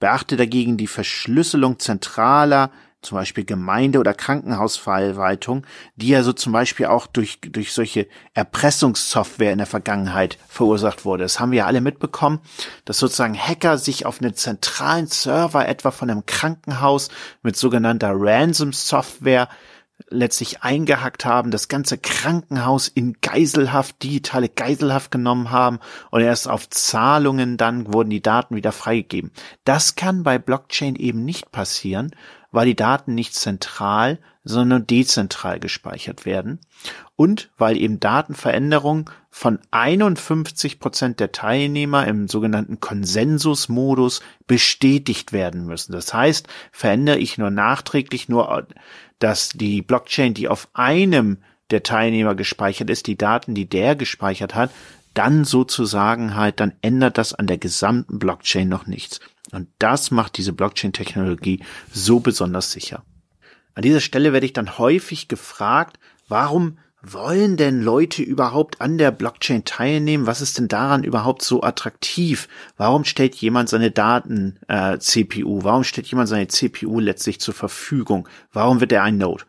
[0.00, 6.86] Beachte dagegen die Verschlüsselung zentraler zum Beispiel Gemeinde- oder Krankenhausverwaltung, die ja so zum Beispiel
[6.86, 11.24] auch durch, durch solche Erpressungssoftware in der Vergangenheit verursacht wurde.
[11.24, 12.40] Das haben wir ja alle mitbekommen,
[12.84, 17.08] dass sozusagen Hacker sich auf einen zentralen Server etwa von einem Krankenhaus
[17.42, 19.48] mit sogenannter Ransom-Software
[20.10, 25.78] letztlich eingehackt haben, das ganze Krankenhaus in Geiselhaft, digitale Geiselhaft genommen haben
[26.10, 29.32] und erst auf Zahlungen dann wurden die Daten wieder freigegeben.
[29.64, 32.14] Das kann bei Blockchain eben nicht passieren,
[32.52, 36.60] weil die Daten nicht zentral, sondern dezentral gespeichert werden
[37.16, 45.92] und weil eben Datenveränderungen von 51 Prozent der Teilnehmer im sogenannten Konsensusmodus bestätigt werden müssen.
[45.92, 48.66] Das heißt, verändere ich nur nachträglich nur,
[49.18, 51.38] dass die Blockchain, die auf einem
[51.70, 54.70] der Teilnehmer gespeichert ist, die Daten, die der gespeichert hat,
[55.14, 59.20] dann sozusagen halt, dann ändert das an der gesamten Blockchain noch nichts.
[59.52, 61.62] Und das macht diese Blockchain-Technologie
[61.92, 63.04] so besonders sicher.
[63.74, 69.10] An dieser Stelle werde ich dann häufig gefragt, warum wollen denn Leute überhaupt an der
[69.10, 70.28] Blockchain teilnehmen?
[70.28, 72.48] Was ist denn daran überhaupt so attraktiv?
[72.76, 75.64] Warum stellt jemand seine Daten äh, CPU?
[75.64, 78.28] Warum stellt jemand seine CPU letztlich zur Verfügung?
[78.52, 79.44] Warum wird er ein Node?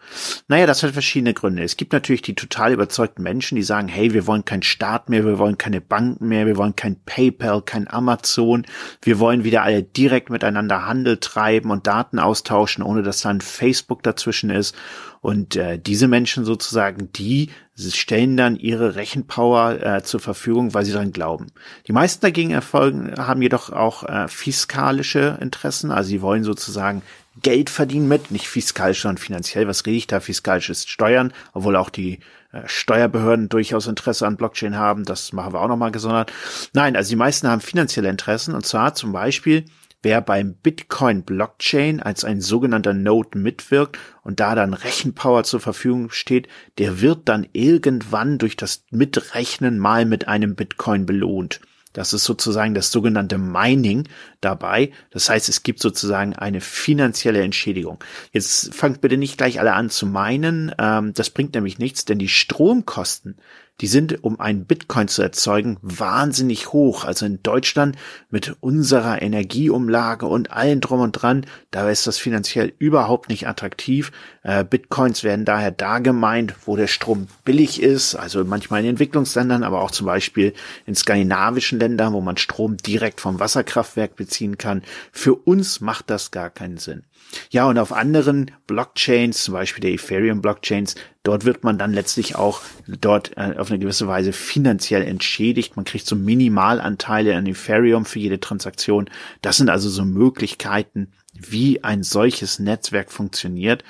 [0.47, 1.63] Naja, das hat verschiedene Gründe.
[1.63, 5.23] Es gibt natürlich die total überzeugten Menschen, die sagen, hey, wir wollen keinen Staat mehr,
[5.23, 8.65] wir wollen keine Banken mehr, wir wollen kein PayPal, kein Amazon,
[9.03, 13.41] wir wollen wieder alle direkt miteinander Handel treiben und Daten austauschen, ohne dass da ein
[13.41, 14.75] Facebook dazwischen ist.
[15.23, 20.91] Und äh, diese Menschen sozusagen, die stellen dann ihre Rechenpower äh, zur Verfügung, weil sie
[20.91, 21.47] daran glauben.
[21.87, 27.03] Die meisten dagegen erfolgen, haben jedoch auch äh, fiskalische Interessen, also sie wollen sozusagen
[27.41, 29.65] Geld verdienen mit, nicht fiskalisch, sondern finanziell.
[29.65, 30.19] Was rede ich da?
[30.19, 32.19] Fiskalisch ist Steuern, obwohl auch die
[32.51, 35.05] äh, Steuerbehörden durchaus Interesse an Blockchain haben.
[35.05, 36.33] Das machen wir auch nochmal gesondert.
[36.73, 39.63] Nein, also die meisten haben finanzielle Interessen und zwar zum Beispiel
[40.03, 46.09] Wer beim Bitcoin Blockchain als ein sogenannter Node mitwirkt und da dann Rechenpower zur Verfügung
[46.11, 51.61] steht, der wird dann irgendwann durch das Mitrechnen mal mit einem Bitcoin belohnt.
[51.93, 54.09] Das ist sozusagen das sogenannte Mining
[54.41, 54.91] dabei.
[55.11, 58.03] Das heißt, es gibt sozusagen eine finanzielle Entschädigung.
[58.31, 60.73] Jetzt fangt bitte nicht gleich alle an zu meinen.
[60.79, 63.37] Ähm, das bringt nämlich nichts, denn die Stromkosten,
[63.81, 67.05] die sind, um einen Bitcoin zu erzeugen, wahnsinnig hoch.
[67.05, 67.97] Also in Deutschland
[68.29, 74.11] mit unserer Energieumlage und allen drum und dran, da ist das finanziell überhaupt nicht attraktiv.
[74.43, 79.63] Äh, Bitcoins werden daher da gemeint, wo der Strom billig ist, also manchmal in Entwicklungsländern,
[79.63, 80.53] aber auch zum Beispiel
[80.85, 84.83] in skandinavischen Ländern, wo man Strom direkt vom Wasserkraftwerk beziehen kann.
[85.11, 87.03] Für uns macht das gar keinen Sinn.
[87.49, 92.35] Ja, und auf anderen Blockchains, zum Beispiel der Ethereum Blockchains, dort wird man dann letztlich
[92.35, 95.75] auch dort äh, auf eine gewisse Weise finanziell entschädigt.
[95.75, 99.09] Man kriegt so Minimalanteile an Ethereum für jede Transaktion.
[99.41, 103.83] Das sind also so Möglichkeiten, wie ein solches Netzwerk funktioniert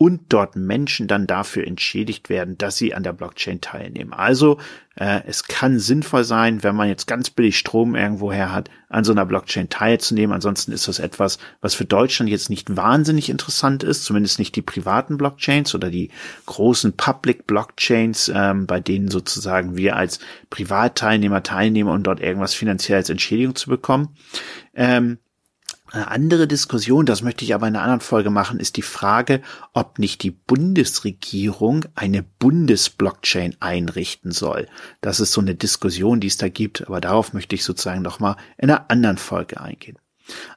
[0.00, 4.14] und dort Menschen dann dafür entschädigt werden, dass sie an der Blockchain teilnehmen.
[4.14, 4.56] Also
[4.96, 9.12] äh, es kann sinnvoll sein, wenn man jetzt ganz billig Strom irgendwoher hat, an so
[9.12, 10.32] einer Blockchain teilzunehmen.
[10.32, 14.62] Ansonsten ist das etwas, was für Deutschland jetzt nicht wahnsinnig interessant ist, zumindest nicht die
[14.62, 16.10] privaten Blockchains oder die
[16.46, 22.96] großen Public Blockchains, ähm, bei denen sozusagen wir als Privatteilnehmer teilnehmen, um dort irgendwas finanziell
[22.96, 24.16] als Entschädigung zu bekommen.
[24.74, 25.18] Ähm,
[25.92, 29.42] eine andere Diskussion, das möchte ich aber in einer anderen Folge machen, ist die Frage,
[29.72, 34.68] ob nicht die Bundesregierung eine Bundesblockchain einrichten soll.
[35.00, 38.36] Das ist so eine Diskussion, die es da gibt, aber darauf möchte ich sozusagen nochmal
[38.56, 39.98] in einer anderen Folge eingehen.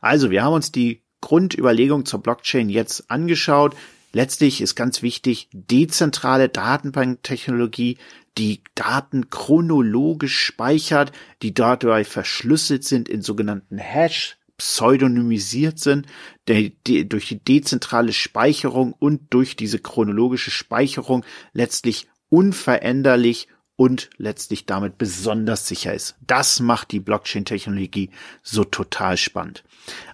[0.01, 3.75] Also, wir haben uns die Grundüberlegung zur Blockchain jetzt angeschaut.
[4.11, 7.97] Letztlich ist ganz wichtig, dezentrale Datenbanktechnologie,
[8.37, 16.07] die Daten chronologisch speichert, die dabei verschlüsselt sind in sogenannten Hash pseudonymisiert sind,
[16.47, 24.65] der, die, durch die dezentrale Speicherung und durch diese chronologische Speicherung letztlich unveränderlich und letztlich
[24.65, 26.15] damit besonders sicher ist.
[26.25, 28.11] Das macht die Blockchain-Technologie
[28.43, 29.63] so total spannend.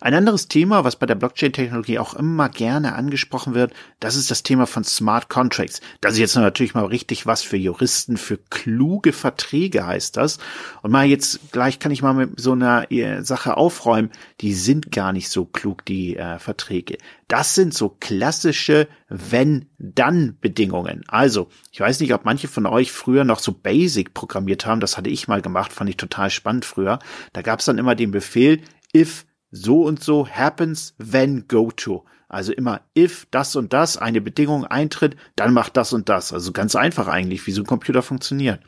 [0.02, 4.44] Ein anderes Thema, was bei der Blockchain-Technologie auch immer gerne angesprochen wird, das ist das
[4.44, 5.82] Thema von Smart Contracts.
[6.02, 10.40] Das ist jetzt natürlich mal richtig was für Juristen, für kluge Verträge heißt das.
[10.82, 14.10] Und mal jetzt gleich kann ich mal mit so einer äh, Sache aufräumen.
[14.42, 16.98] Die sind gar nicht so klug, die äh, Verträge.
[17.30, 21.04] Das sind so klassische Wenn-Dann-Bedingungen.
[21.08, 24.82] Also, ich weiß nicht, ob manche von euch früher noch so Basic programmiert haben.
[24.82, 26.98] Das hatte ich mal gemacht, fand ich total spannend früher.
[27.32, 28.62] Da gab es dann immer den Befehl
[28.96, 32.04] if so und so happens when go to.
[32.28, 36.34] Also immer if das und das eine Bedingung eintritt, dann macht das und das.
[36.34, 38.60] Also ganz einfach eigentlich, wie so ein Computer funktioniert.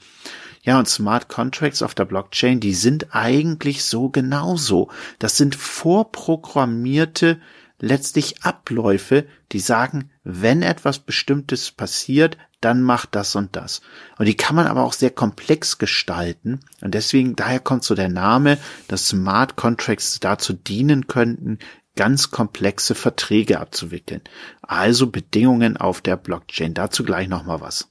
[0.63, 4.91] Ja, und Smart Contracts auf der Blockchain, die sind eigentlich so genauso.
[5.17, 7.39] Das sind vorprogrammierte
[7.81, 13.81] letztlich Abläufe, die sagen, wenn etwas Bestimmtes passiert, dann macht das und das.
[14.17, 16.59] Und die kann man aber auch sehr komplex gestalten.
[16.81, 18.57] Und deswegen, daher kommt so der Name,
[18.87, 21.57] dass Smart Contracts dazu dienen könnten,
[21.95, 24.21] ganz komplexe Verträge abzuwickeln.
[24.61, 26.73] Also Bedingungen auf der Blockchain.
[26.73, 27.89] Dazu gleich nochmal was.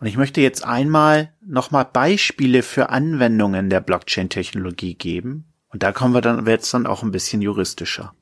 [0.00, 5.46] Und ich möchte jetzt einmal nochmal Beispiele für Anwendungen der Blockchain-Technologie geben.
[5.68, 8.14] Und da kommen wir dann, wird es dann auch ein bisschen juristischer.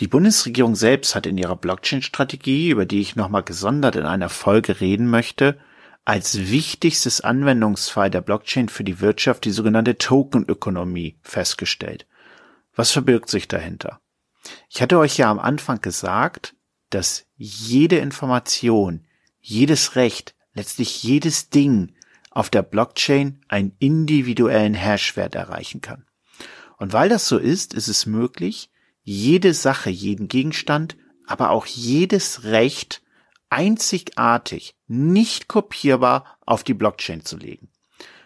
[0.00, 4.80] Die Bundesregierung selbst hat in ihrer Blockchain-Strategie, über die ich nochmal gesondert in einer Folge
[4.80, 5.58] reden möchte,
[6.04, 12.06] als wichtigstes Anwendungsfall der Blockchain für die Wirtschaft die sogenannte Tokenökonomie festgestellt.
[12.74, 14.00] Was verbirgt sich dahinter?
[14.70, 16.54] Ich hatte euch ja am Anfang gesagt,
[16.90, 19.04] dass jede Information,
[19.40, 21.94] jedes Recht, letztlich jedes Ding
[22.30, 26.06] auf der Blockchain einen individuellen Hashwert erreichen kann.
[26.76, 28.70] Und weil das so ist, ist es möglich,
[29.08, 33.00] jede Sache, jeden Gegenstand, aber auch jedes Recht
[33.48, 37.70] einzigartig, nicht kopierbar auf die Blockchain zu legen.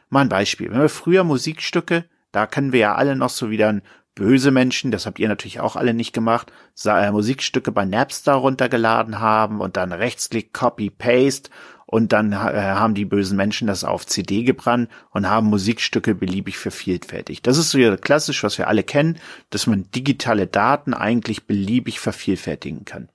[0.09, 0.73] Mal ein Beispiel.
[0.73, 3.83] Wenn wir früher Musikstücke, da kennen wir ja alle noch so wieder ein
[4.17, 6.53] böse Menschen, das habt ihr natürlich auch alle nicht gemacht,
[6.85, 11.49] äh, Musikstücke bei Napster runtergeladen haben und dann Rechtsklick, Copy, Paste
[11.93, 16.57] und dann äh, haben die bösen Menschen das auf CD gebrannt und haben Musikstücke beliebig
[16.57, 17.47] vervielfältigt.
[17.47, 19.19] Das ist so klassisch, was wir alle kennen,
[19.51, 23.11] dass man digitale Daten eigentlich beliebig vervielfältigen kann.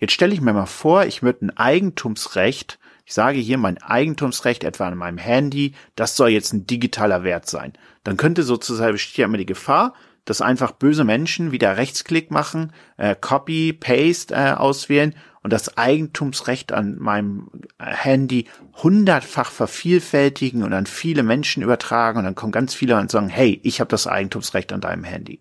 [0.00, 4.64] Jetzt stelle ich mir mal vor, ich würde ein Eigentumsrecht, ich sage hier mein Eigentumsrecht
[4.64, 7.74] etwa an meinem Handy, das soll jetzt ein digitaler Wert sein.
[8.02, 9.92] Dann könnte sozusagen besteht ja immer die Gefahr,
[10.24, 15.14] dass einfach böse Menschen wieder Rechtsklick machen, äh, Copy, Paste äh, auswählen
[15.46, 18.46] und das Eigentumsrecht an meinem Handy
[18.82, 23.60] hundertfach vervielfältigen und an viele Menschen übertragen und dann kommen ganz viele und sagen, hey,
[23.62, 25.38] ich habe das Eigentumsrecht an deinem Handy.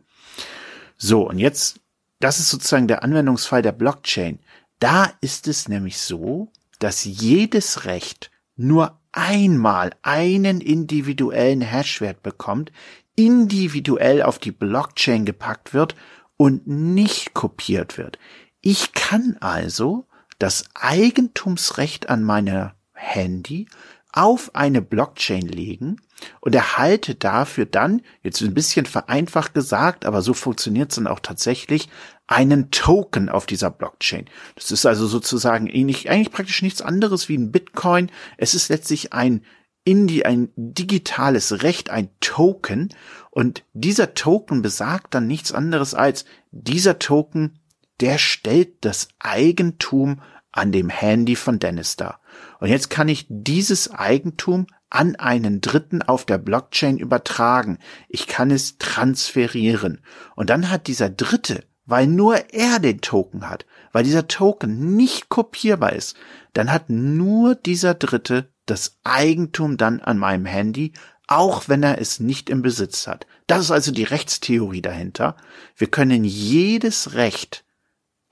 [0.95, 1.79] So, und jetzt,
[2.19, 4.37] das ist sozusagen der Anwendungsfall der Blockchain.
[4.77, 12.71] Da ist es nämlich so, dass jedes Recht nur einmal einen individuellen Hashwert bekommt,
[13.15, 15.95] individuell auf die Blockchain gepackt wird
[16.37, 18.19] und nicht kopiert wird.
[18.67, 20.07] Ich kann also
[20.39, 23.67] das Eigentumsrecht an meiner Handy
[24.11, 26.01] auf eine Blockchain legen
[26.41, 31.19] und erhalte dafür dann, jetzt ein bisschen vereinfacht gesagt, aber so funktioniert es dann auch
[31.19, 31.89] tatsächlich,
[32.25, 34.25] einen Token auf dieser Blockchain.
[34.55, 38.11] Das ist also sozusagen ähnlich, eigentlich praktisch nichts anderes wie ein Bitcoin.
[38.37, 39.45] Es ist letztlich ein
[39.83, 42.89] Indie, ein digitales Recht, ein Token.
[43.29, 47.59] Und dieser Token besagt dann nichts anderes als, dieser Token
[48.01, 50.21] der stellt das Eigentum
[50.51, 52.21] an dem Handy von Dennis dar.
[52.59, 57.79] Und jetzt kann ich dieses Eigentum an einen Dritten auf der Blockchain übertragen.
[58.07, 60.01] Ich kann es transferieren.
[60.35, 65.27] Und dann hat dieser Dritte, weil nur er den Token hat, weil dieser Token nicht
[65.29, 66.15] kopierbar ist,
[66.53, 70.93] dann hat nur dieser Dritte das Eigentum dann an meinem Handy,
[71.27, 73.27] auch wenn er es nicht im Besitz hat.
[73.47, 75.35] Das ist also die Rechtstheorie dahinter.
[75.75, 77.64] Wir können jedes Recht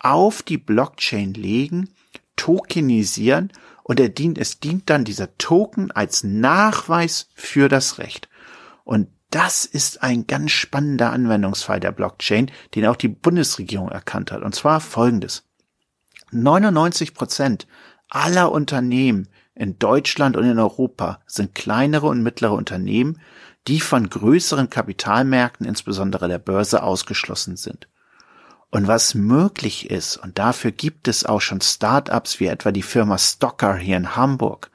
[0.03, 1.89] auf die Blockchain legen,
[2.35, 3.51] tokenisieren
[3.83, 8.29] und er dient, es dient dann dieser Token als Nachweis für das Recht.
[8.83, 14.43] Und das ist ein ganz spannender Anwendungsfall der Blockchain, den auch die Bundesregierung erkannt hat.
[14.43, 15.43] Und zwar folgendes.
[16.31, 17.67] 99 Prozent
[18.09, 23.19] aller Unternehmen in Deutschland und in Europa sind kleinere und mittlere Unternehmen,
[23.67, 27.87] die von größeren Kapitalmärkten, insbesondere der Börse, ausgeschlossen sind.
[28.74, 33.19] Und was möglich ist, und dafür gibt es auch schon Startups wie etwa die Firma
[33.19, 34.71] Stocker hier in Hamburg,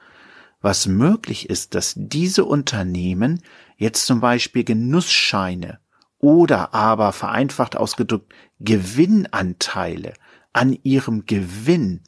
[0.61, 3.41] was möglich ist, dass diese Unternehmen
[3.75, 5.79] jetzt zum Beispiel Genussscheine
[6.17, 8.31] oder aber vereinfacht ausgedrückt
[8.61, 10.13] Gewinnanteile
[10.53, 11.99] an ihrem Gewinn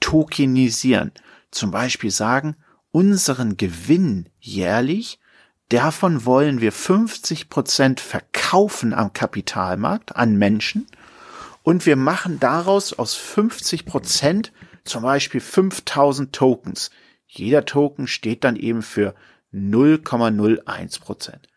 [0.00, 1.12] tokenisieren.
[1.50, 2.56] Zum Beispiel sagen,
[2.90, 5.18] unseren Gewinn jährlich,
[5.68, 10.86] davon wollen wir 50 Prozent verkaufen am Kapitalmarkt an Menschen
[11.64, 14.52] und wir machen daraus aus 50 Prozent
[14.84, 16.90] zum Beispiel 5000 Tokens.
[17.26, 19.14] Jeder Token steht dann eben für
[19.52, 21.48] 0,01 Prozent.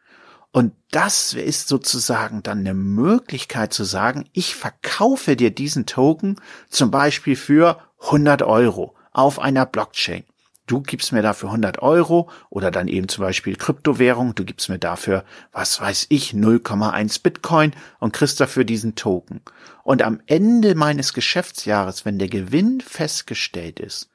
[0.53, 6.39] Und das ist sozusagen dann eine Möglichkeit zu sagen, ich verkaufe dir diesen Token
[6.70, 10.24] zum Beispiel für 100 Euro auf einer Blockchain
[10.68, 14.78] du gibst mir dafür 100 Euro oder dann eben zum Beispiel Kryptowährung, du gibst mir
[14.78, 19.41] dafür, was weiß ich, 0,1 Bitcoin und kriegst dafür diesen Token.
[19.84, 24.09] Und am Ende meines Geschäftsjahres, wenn der Gewinn festgestellt ist,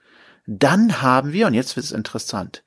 [0.47, 2.63] dann haben wir, und jetzt wird es interessant,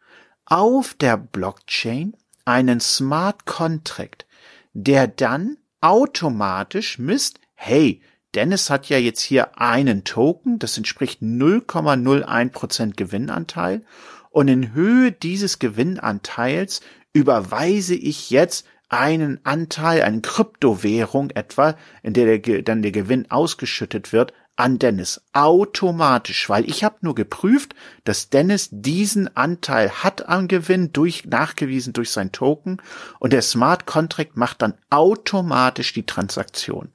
[0.46, 2.16] auf der Blockchain
[2.46, 4.26] einen Smart Contract,
[4.74, 8.02] der dann automatisch misst, hey,
[8.36, 13.84] Dennis hat ja jetzt hier einen Token, das entspricht 0,01% Gewinnanteil.
[14.30, 16.82] Und in Höhe dieses Gewinnanteils
[17.14, 24.12] überweise ich jetzt einen Anteil, eine Kryptowährung etwa, in der der, dann der Gewinn ausgeschüttet
[24.12, 25.22] wird, an Dennis.
[25.34, 31.94] Automatisch, weil ich habe nur geprüft, dass Dennis diesen Anteil hat am Gewinn, durch, nachgewiesen
[31.94, 32.82] durch sein Token
[33.20, 36.92] und der Smart Contract macht dann automatisch die Transaktion.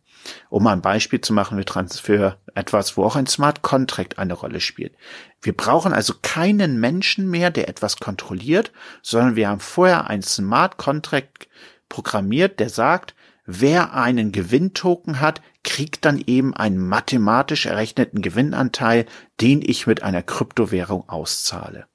[0.49, 1.65] Um ein Beispiel zu machen, wir
[1.99, 4.95] für etwas, wo auch ein Smart Contract eine Rolle spielt.
[5.41, 10.77] Wir brauchen also keinen Menschen mehr, der etwas kontrolliert, sondern wir haben vorher ein Smart
[10.77, 11.49] Contract
[11.89, 13.15] programmiert, der sagt,
[13.47, 19.07] wer einen Gewinntoken hat, kriegt dann eben einen mathematisch errechneten Gewinnanteil,
[19.41, 21.87] den ich mit einer Kryptowährung auszahle.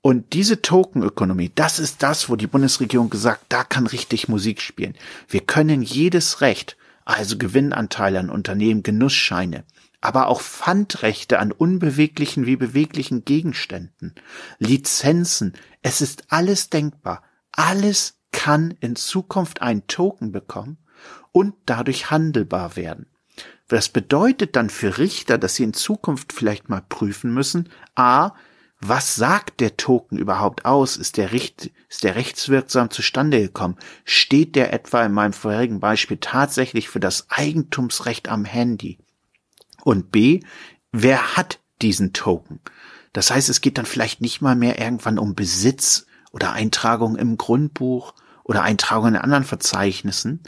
[0.00, 4.96] Und diese Tokenökonomie, das ist das, wo die Bundesregierung gesagt, da kann richtig Musik spielen.
[5.28, 9.64] Wir können jedes Recht, also Gewinnanteile an Unternehmen, Genussscheine,
[10.00, 14.14] aber auch Pfandrechte an unbeweglichen wie beweglichen Gegenständen,
[14.58, 17.22] Lizenzen, es ist alles denkbar.
[17.52, 20.78] Alles kann in Zukunft einen Token bekommen
[21.32, 23.06] und dadurch handelbar werden.
[23.68, 28.32] Das bedeutet dann für Richter, dass sie in Zukunft vielleicht mal prüfen müssen, a,
[28.84, 30.96] was sagt der Token überhaupt aus?
[30.96, 33.76] Ist der, Recht, ist der rechtswirksam zustande gekommen?
[34.04, 38.98] Steht der etwa in meinem vorherigen Beispiel tatsächlich für das Eigentumsrecht am Handy?
[39.84, 40.40] Und B,
[40.90, 42.58] wer hat diesen Token?
[43.12, 47.36] Das heißt, es geht dann vielleicht nicht mal mehr irgendwann um Besitz oder Eintragung im
[47.36, 50.40] Grundbuch oder Eintragung in anderen Verzeichnissen,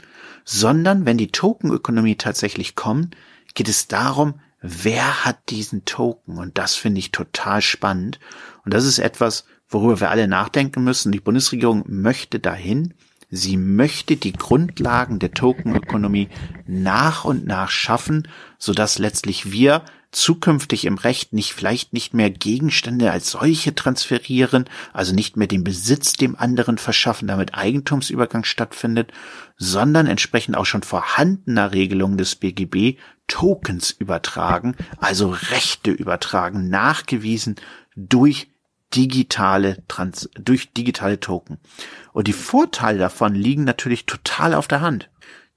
[0.43, 3.15] sondern wenn die Tokenökonomie tatsächlich kommt,
[3.53, 6.37] geht es darum, wer hat diesen Token?
[6.37, 8.19] Und das finde ich total spannend.
[8.63, 11.11] Und das ist etwas, worüber wir alle nachdenken müssen.
[11.11, 12.93] Die Bundesregierung möchte dahin.
[13.29, 16.29] Sie möchte die Grundlagen der Tokenökonomie
[16.67, 19.83] nach und nach schaffen, sodass letztlich wir
[20.15, 25.63] zukünftig im Recht nicht vielleicht nicht mehr Gegenstände als solche transferieren, also nicht mehr den
[25.63, 29.11] Besitz dem anderen verschaffen, damit Eigentumsübergang stattfindet,
[29.57, 32.97] sondern entsprechend auch schon vorhandener Regelungen des BGB
[33.27, 37.55] Tokens übertragen, also Rechte übertragen, nachgewiesen
[37.95, 38.47] durch
[38.95, 41.57] digitale Trans durch digitale Token.
[42.13, 45.09] Und die Vorteile davon liegen natürlich total auf der Hand.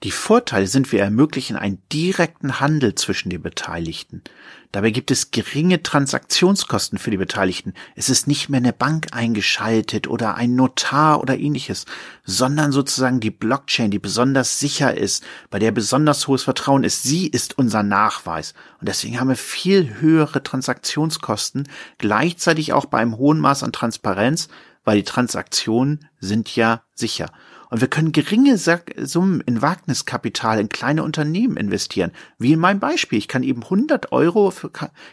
[0.05, 4.23] Die Vorteile sind, wir ermöglichen einen direkten Handel zwischen den Beteiligten.
[4.71, 7.75] Dabei gibt es geringe Transaktionskosten für die Beteiligten.
[7.97, 11.85] Es ist nicht mehr eine Bank eingeschaltet oder ein Notar oder ähnliches,
[12.23, 17.03] sondern sozusagen die Blockchain, die besonders sicher ist, bei der besonders hohes Vertrauen ist.
[17.03, 18.55] Sie ist unser Nachweis.
[18.79, 24.49] Und deswegen haben wir viel höhere Transaktionskosten, gleichzeitig auch bei einem hohen Maß an Transparenz,
[24.85, 27.33] weil die Transaktionen sind ja sicher.
[27.71, 32.13] Und wir können geringe Summen in Wagniskapital in kleine Unternehmen investieren.
[32.39, 33.19] Wie in meinem Beispiel.
[33.19, 34.53] Ich kann eben 100 Euro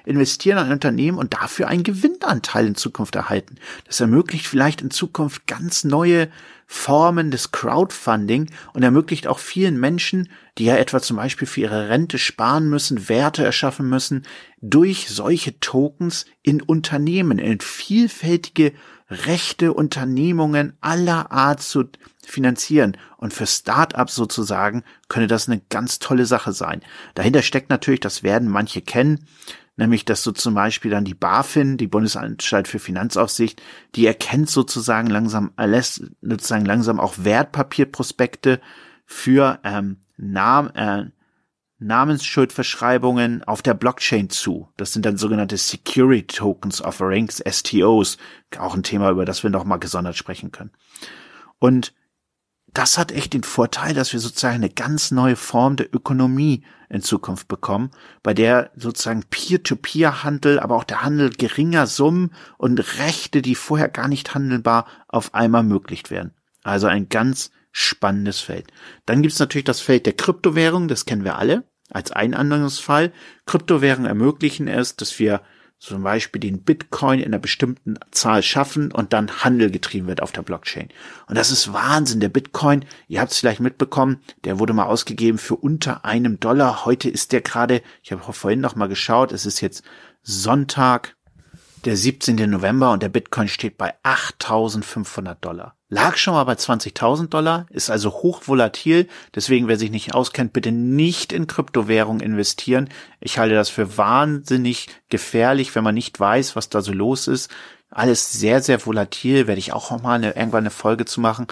[0.06, 3.56] investieren in ein Unternehmen und dafür einen Gewinnanteil in Zukunft erhalten.
[3.86, 6.30] Das ermöglicht vielleicht in Zukunft ganz neue
[6.68, 11.90] Formen des Crowdfunding und ermöglicht auch vielen Menschen, die ja etwa zum Beispiel für ihre
[11.90, 14.26] Rente sparen müssen, Werte erschaffen müssen,
[14.62, 18.74] durch solche Tokens in Unternehmen, in vielfältige
[19.10, 21.84] Rechte Unternehmungen aller Art zu
[22.30, 22.98] finanzieren.
[23.18, 26.82] Und für Startups sozusagen könnte das eine ganz tolle Sache sein.
[27.14, 29.28] Dahinter steckt natürlich, das werden manche kennen,
[29.78, 33.62] nämlich dass so zum Beispiel dann die BaFin, die Bundesanstalt für Finanzaufsicht,
[33.96, 38.62] die erkennt sozusagen langsam, lässt sozusagen langsam auch Wertpapierprospekte
[39.06, 41.06] für ähm, Nam äh,
[41.80, 44.70] Namensschuldverschreibungen auf der Blockchain zu.
[44.78, 48.18] Das sind dann sogenannte Security Tokens Offerings, STOs,
[48.58, 50.72] auch ein Thema, über das wir noch mal gesondert sprechen können.
[51.60, 51.94] Und
[52.78, 57.02] das hat echt den Vorteil, dass wir sozusagen eine ganz neue Form der Ökonomie in
[57.02, 63.56] Zukunft bekommen, bei der sozusagen Peer-to-Peer-Handel, aber auch der Handel geringer Summen und Rechte, die
[63.56, 66.34] vorher gar nicht handelbar, auf einmal möglich werden.
[66.64, 68.68] Also ein ganz spannendes Feld.
[69.06, 73.12] Dann gibt es natürlich das Feld der Kryptowährung, das kennen wir alle als ein Anwendungsfall.
[73.46, 75.42] Kryptowährungen ermöglichen es, dass wir
[75.78, 80.32] zum Beispiel den Bitcoin in einer bestimmten Zahl schaffen und dann Handel getrieben wird auf
[80.32, 80.90] der Blockchain.
[81.28, 82.20] Und das ist Wahnsinn.
[82.20, 86.86] Der Bitcoin, ihr habt es vielleicht mitbekommen, der wurde mal ausgegeben für unter einem Dollar.
[86.86, 89.84] Heute ist der gerade, ich habe vorhin noch mal geschaut, es ist jetzt
[90.24, 91.16] Sonntag,
[91.84, 92.50] der 17.
[92.50, 95.75] November und der Bitcoin steht bei 8.500 Dollar.
[95.88, 99.08] Lag schon mal bei 20.000 Dollar, ist also hochvolatil.
[99.36, 102.90] Deswegen, wer sich nicht auskennt, bitte nicht in Kryptowährung investieren.
[103.20, 107.52] Ich halte das für wahnsinnig gefährlich, wenn man nicht weiß, was da so los ist.
[107.92, 109.46] Alles sehr, sehr volatil.
[109.46, 111.46] Werde ich auch mal eine, irgendwann eine Folge zu machen.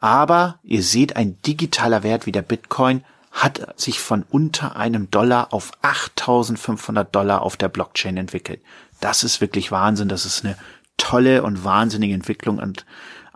[0.00, 5.52] Aber ihr seht, ein digitaler Wert wie der Bitcoin hat sich von unter einem Dollar
[5.52, 8.60] auf 8.500 Dollar auf der Blockchain entwickelt.
[9.00, 10.08] Das ist wirklich Wahnsinn.
[10.08, 10.56] Das ist eine
[10.96, 12.84] tolle und wahnsinnige Entwicklung und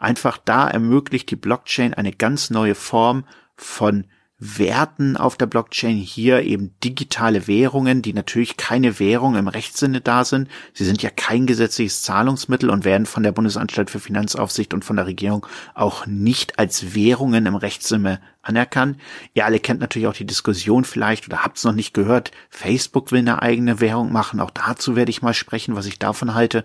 [0.03, 3.25] einfach da ermöglicht die Blockchain eine ganz neue Form
[3.57, 4.07] von
[4.45, 10.25] Werten auf der Blockchain hier eben digitale Währungen, die natürlich keine Währung im Rechtssinne da
[10.25, 10.49] sind.
[10.75, 14.97] Sie sind ja kein gesetzliches Zahlungsmittel und werden von der Bundesanstalt für Finanzaufsicht und von
[14.97, 18.99] der Regierung auch nicht als Währungen im Rechtssinne anerkannt.
[19.33, 22.33] Ihr alle kennt natürlich auch die Diskussion vielleicht oder habt es noch nicht gehört.
[22.51, 24.41] Facebook will eine eigene Währung machen.
[24.41, 26.65] Auch dazu werde ich mal sprechen, was ich davon halte.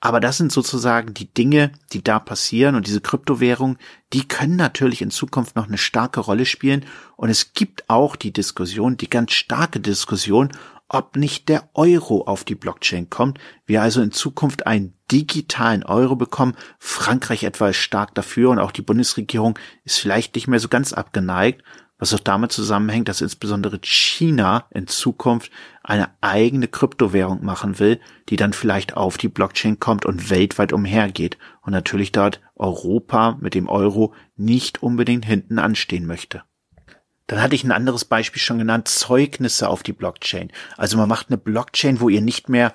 [0.00, 3.78] Aber das sind sozusagen die Dinge, die da passieren und diese Kryptowährung,
[4.12, 6.84] die können natürlich in Zukunft noch eine starke Rolle spielen.
[7.16, 10.52] Und es gibt auch die Diskussion, die ganz starke Diskussion,
[10.88, 16.16] ob nicht der Euro auf die Blockchain kommt, wir also in Zukunft einen digitalen Euro
[16.16, 16.56] bekommen.
[16.78, 20.92] Frankreich etwa ist stark dafür und auch die Bundesregierung ist vielleicht nicht mehr so ganz
[20.92, 21.62] abgeneigt
[21.98, 25.50] was auch damit zusammenhängt, dass insbesondere China in Zukunft
[25.82, 31.38] eine eigene Kryptowährung machen will, die dann vielleicht auf die Blockchain kommt und weltweit umhergeht
[31.62, 36.42] und natürlich dort Europa mit dem Euro nicht unbedingt hinten anstehen möchte.
[37.26, 40.50] Dann hatte ich ein anderes Beispiel schon genannt, Zeugnisse auf die Blockchain.
[40.78, 42.72] Also man macht eine Blockchain, wo ihr nicht mehr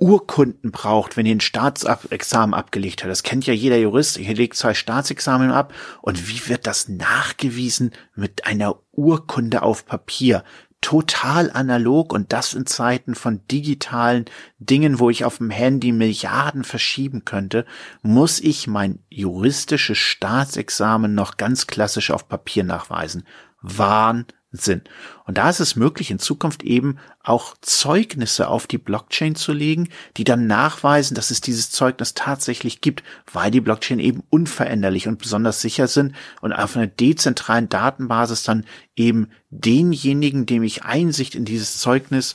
[0.00, 3.10] Urkunden braucht, wenn ihr ein Staatsexamen abgelegt habt.
[3.10, 4.16] Das kennt ja jeder Jurist.
[4.16, 5.74] Ihr legt zwei Staatsexamen ab.
[6.00, 10.42] Und wie wird das nachgewiesen mit einer Urkunde auf Papier?
[10.80, 14.24] Total analog und das in Zeiten von digitalen
[14.58, 17.66] Dingen, wo ich auf dem Handy Milliarden verschieben könnte,
[18.00, 23.24] muss ich mein juristisches Staatsexamen noch ganz klassisch auf Papier nachweisen.
[23.60, 24.39] Wahnsinn.
[24.52, 24.82] Sinn.
[25.26, 29.88] Und da ist es möglich, in Zukunft eben auch Zeugnisse auf die Blockchain zu legen,
[30.16, 35.18] die dann nachweisen, dass es dieses Zeugnis tatsächlich gibt, weil die Blockchain eben unveränderlich und
[35.18, 38.64] besonders sicher sind und auf einer dezentralen Datenbasis dann
[38.96, 42.34] eben denjenigen, dem ich Einsicht in dieses Zeugnis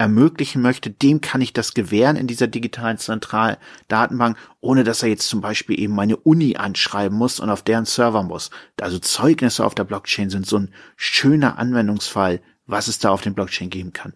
[0.00, 5.28] ermöglichen möchte, dem kann ich das gewähren in dieser digitalen Zentraldatenbank, ohne dass er jetzt
[5.28, 8.48] zum Beispiel eben meine Uni anschreiben muss und auf deren Server muss.
[8.80, 13.34] Also Zeugnisse auf der Blockchain sind so ein schöner Anwendungsfall, was es da auf den
[13.34, 14.14] Blockchain geben kann.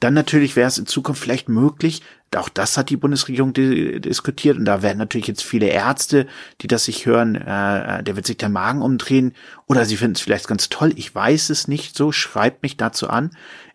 [0.00, 2.00] Dann natürlich wäre es in Zukunft vielleicht möglich,
[2.36, 6.26] auch das hat die Bundesregierung di diskutiert und da werden natürlich jetzt viele Ärzte,
[6.60, 9.34] die das sich hören, äh, der wird sich der Magen umdrehen
[9.66, 10.92] oder sie finden es vielleicht ganz toll.
[10.96, 13.30] Ich weiß es nicht so, schreibt mich dazu an.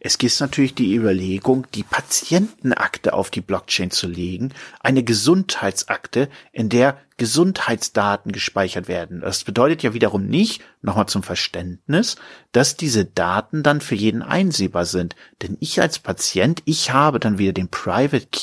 [0.05, 4.51] Es gibt natürlich die Überlegung, die Patientenakte auf die Blockchain zu legen,
[4.81, 9.21] eine Gesundheitsakte, in der Gesundheitsdaten gespeichert werden.
[9.21, 12.17] Das bedeutet ja wiederum nicht, nochmal zum Verständnis,
[12.51, 15.15] dass diese Daten dann für jeden einsehbar sind.
[15.41, 18.42] Denn ich als Patient, ich habe dann wieder den Private Key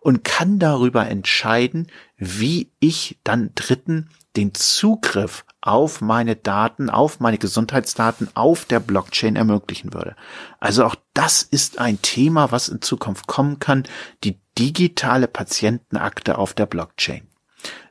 [0.00, 7.38] und kann darüber entscheiden, wie ich dann Dritten den Zugriff auf meine Daten, auf meine
[7.38, 10.16] Gesundheitsdaten auf der Blockchain ermöglichen würde.
[10.58, 13.84] Also auch das ist ein Thema, was in Zukunft kommen kann,
[14.24, 17.28] die digitale Patientenakte auf der Blockchain.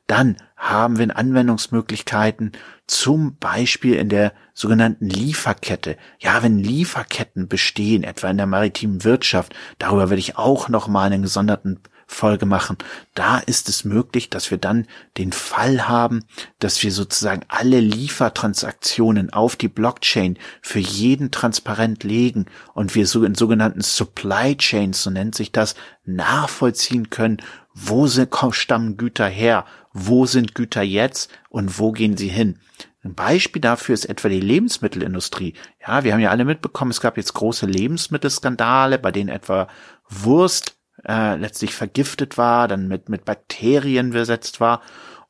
[0.08, 2.52] Dann haben wir Anwendungsmöglichkeiten,
[2.92, 5.96] zum Beispiel in der sogenannten Lieferkette.
[6.20, 11.06] Ja, wenn Lieferketten bestehen, etwa in der maritimen Wirtschaft, darüber werde ich auch noch mal
[11.06, 12.78] einen gesonderten Folge machen.
[13.16, 14.88] Da ist es möglich, dass wir dann
[15.18, 16.26] den Fall haben,
[16.60, 23.24] dass wir sozusagen alle Liefertransaktionen auf die Blockchain für jeden transparent legen und wir so
[23.24, 27.38] in sogenannten Supply Chains, so nennt sich das, nachvollziehen können,
[27.74, 32.60] wo sind, stammen Güter her, wo sind Güter jetzt und wo gehen sie hin.
[33.04, 35.56] Ein Beispiel dafür ist etwa die Lebensmittelindustrie.
[35.86, 39.68] Ja, wir haben ja alle mitbekommen, es gab jetzt große Lebensmittelskandale, bei denen etwa
[40.08, 44.82] Wurst äh, letztlich vergiftet war, dann mit, mit Bakterien besetzt war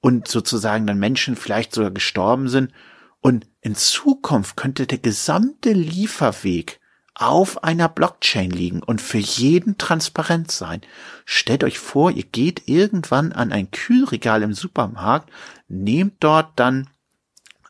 [0.01, 2.73] und sozusagen dann Menschen vielleicht sogar gestorben sind.
[3.21, 6.80] Und in Zukunft könnte der gesamte Lieferweg
[7.21, 10.81] auf einer Blockchain liegen und für jeden transparent sein.
[11.23, 15.29] Stellt euch vor, ihr geht irgendwann an ein Kühlregal im Supermarkt,
[15.67, 16.89] nehmt dort dann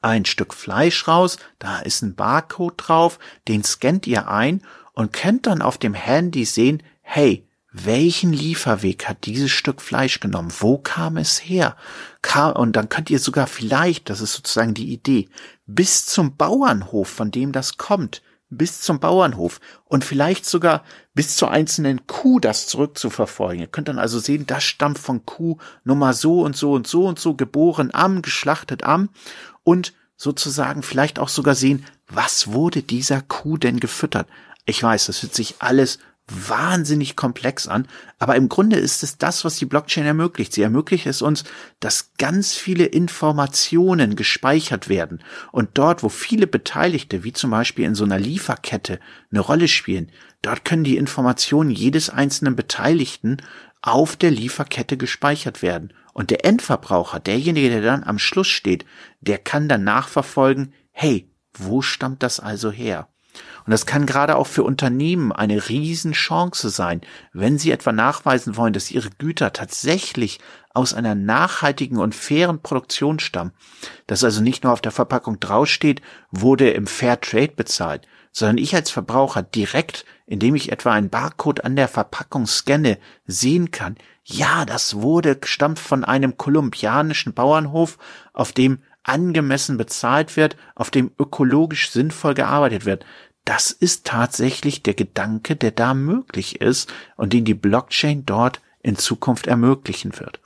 [0.01, 4.61] ein Stück Fleisch raus, da ist ein Barcode drauf, den scannt ihr ein
[4.93, 10.51] und könnt dann auf dem Handy sehen, hey, welchen Lieferweg hat dieses Stück Fleisch genommen?
[10.59, 11.75] Wo kam es her?
[12.55, 15.29] und dann könnt ihr sogar vielleicht, das ist sozusagen die Idee,
[15.65, 18.21] bis zum Bauernhof, von dem das kommt,
[18.51, 20.83] bis zum Bauernhof und vielleicht sogar
[21.13, 23.61] bis zur einzelnen Kuh das zurückzuverfolgen.
[23.61, 27.07] Ihr könnt dann also sehen, das stammt von Kuh Nummer so und so und so
[27.07, 29.09] und so, geboren am, geschlachtet am
[29.63, 34.27] und sozusagen vielleicht auch sogar sehen, was wurde dieser Kuh denn gefüttert.
[34.65, 35.97] Ich weiß, das wird sich alles
[36.27, 37.87] wahnsinnig komplex an,
[38.19, 40.53] aber im Grunde ist es das, was die Blockchain ermöglicht.
[40.53, 41.43] Sie ermöglicht es uns,
[41.79, 47.95] dass ganz viele Informationen gespeichert werden und dort, wo viele Beteiligte, wie zum Beispiel in
[47.95, 48.99] so einer Lieferkette,
[49.31, 50.11] eine Rolle spielen,
[50.41, 53.37] dort können die Informationen jedes einzelnen Beteiligten
[53.81, 55.93] auf der Lieferkette gespeichert werden.
[56.13, 58.85] Und der Endverbraucher, derjenige, der dann am Schluss steht,
[59.21, 63.09] der kann dann nachverfolgen, hey, Wo stammt das also her?
[63.65, 67.01] Und das kann gerade auch für Unternehmen eine Riesenchance sein,
[67.33, 70.39] wenn sie etwa nachweisen wollen, dass ihre Güter tatsächlich
[70.73, 73.51] aus einer nachhaltigen und fairen Produktion stammen.
[74.07, 76.01] Dass also nicht nur auf der Verpackung draufsteht,
[76.31, 81.65] wurde im Fair Trade bezahlt, sondern ich als Verbraucher direkt, indem ich etwa einen Barcode
[81.65, 87.97] an der Verpackung scanne, sehen kann, ja, das wurde, stammt von einem kolumbianischen Bauernhof,
[88.33, 93.05] auf dem angemessen bezahlt wird, auf dem ökologisch sinnvoll gearbeitet wird.
[93.45, 98.95] Das ist tatsächlich der Gedanke, der da möglich ist und den die Blockchain dort in
[98.95, 100.39] Zukunft ermöglichen wird.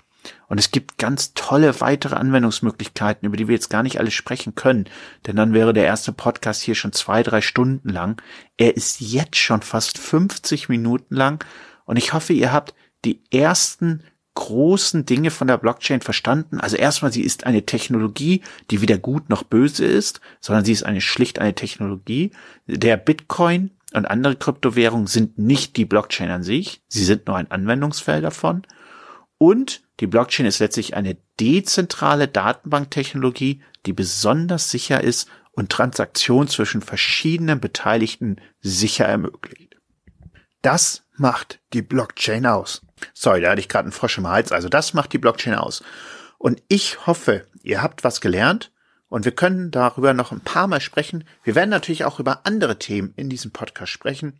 [0.47, 4.55] Und es gibt ganz tolle weitere Anwendungsmöglichkeiten, über die wir jetzt gar nicht alle sprechen
[4.55, 4.85] können,
[5.27, 8.21] denn dann wäre der erste Podcast hier schon zwei, drei Stunden lang.
[8.57, 11.45] Er ist jetzt schon fast 50 Minuten lang
[11.85, 12.73] und ich hoffe, ihr habt
[13.03, 14.03] die ersten
[14.35, 16.59] großen Dinge von der Blockchain verstanden.
[16.59, 20.83] Also erstmal, sie ist eine Technologie, die weder gut noch böse ist, sondern sie ist
[20.83, 22.31] eine schlicht eine Technologie.
[22.67, 26.81] Der Bitcoin und andere Kryptowährungen sind nicht die Blockchain an sich.
[26.87, 28.63] Sie sind nur ein Anwendungsfeld davon.
[29.37, 36.81] Und die Blockchain ist letztlich eine dezentrale Datenbanktechnologie, die besonders sicher ist und Transaktionen zwischen
[36.81, 39.77] verschiedenen Beteiligten sicher ermöglicht.
[40.61, 42.84] Das macht die Blockchain aus.
[43.13, 44.51] Sorry, da hatte ich gerade einen Frosch im Hals.
[44.51, 45.83] Also das macht die Blockchain aus.
[46.37, 48.71] Und ich hoffe, ihr habt was gelernt
[49.07, 51.23] und wir können darüber noch ein paar Mal sprechen.
[51.43, 54.39] Wir werden natürlich auch über andere Themen in diesem Podcast sprechen.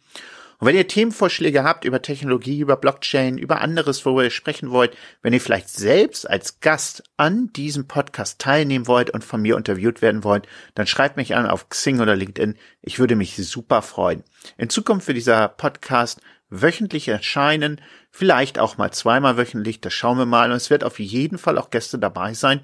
[0.58, 4.96] Und wenn ihr Themenvorschläge habt über Technologie, über Blockchain, über anderes, worüber ihr sprechen wollt,
[5.22, 10.02] wenn ihr vielleicht selbst als Gast an diesem Podcast teilnehmen wollt und von mir interviewt
[10.02, 12.56] werden wollt, dann schreibt mich an auf Xing oder LinkedIn.
[12.82, 14.24] Ich würde mich super freuen.
[14.58, 16.22] In Zukunft wird dieser Podcast
[16.62, 17.82] wöchentlich erscheinen,
[18.12, 20.52] vielleicht auch mal zweimal wöchentlich, das schauen wir mal.
[20.52, 22.62] Und es wird auf jeden Fall auch Gäste dabei sein.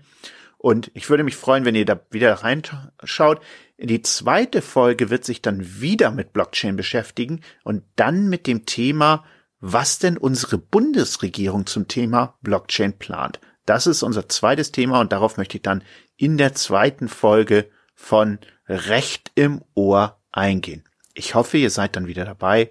[0.58, 3.42] Und ich würde mich freuen, wenn ihr da wieder reinschaut.
[3.80, 9.26] Die zweite Folge wird sich dann wieder mit Blockchain beschäftigen und dann mit dem Thema,
[9.60, 13.40] was denn unsere Bundesregierung zum Thema Blockchain plant.
[13.66, 15.84] Das ist unser zweites Thema und darauf möchte ich dann
[16.16, 18.38] in der zweiten Folge von
[18.68, 20.84] Recht im Ohr eingehen.
[21.14, 22.70] Ich hoffe, ihr seid dann wieder dabei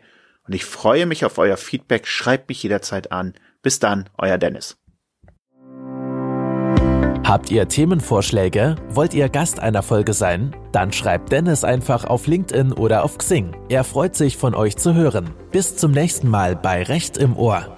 [0.51, 2.09] und ich freue mich auf euer Feedback.
[2.09, 3.35] Schreibt mich jederzeit an.
[3.63, 4.77] Bis dann, euer Dennis.
[7.25, 8.75] Habt ihr Themenvorschläge?
[8.89, 10.57] Wollt ihr Gast einer Folge sein?
[10.73, 13.55] Dann schreibt Dennis einfach auf LinkedIn oder auf Xing.
[13.69, 15.31] Er freut sich von euch zu hören.
[15.53, 17.77] Bis zum nächsten Mal bei Recht im Ohr.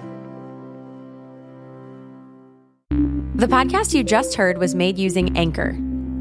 [3.36, 5.74] The podcast you just heard was made using Anchor.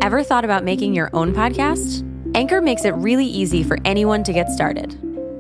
[0.04, 2.04] Ever thought about making your own podcast?
[2.36, 4.97] Anchor makes it really easy for anyone to get started.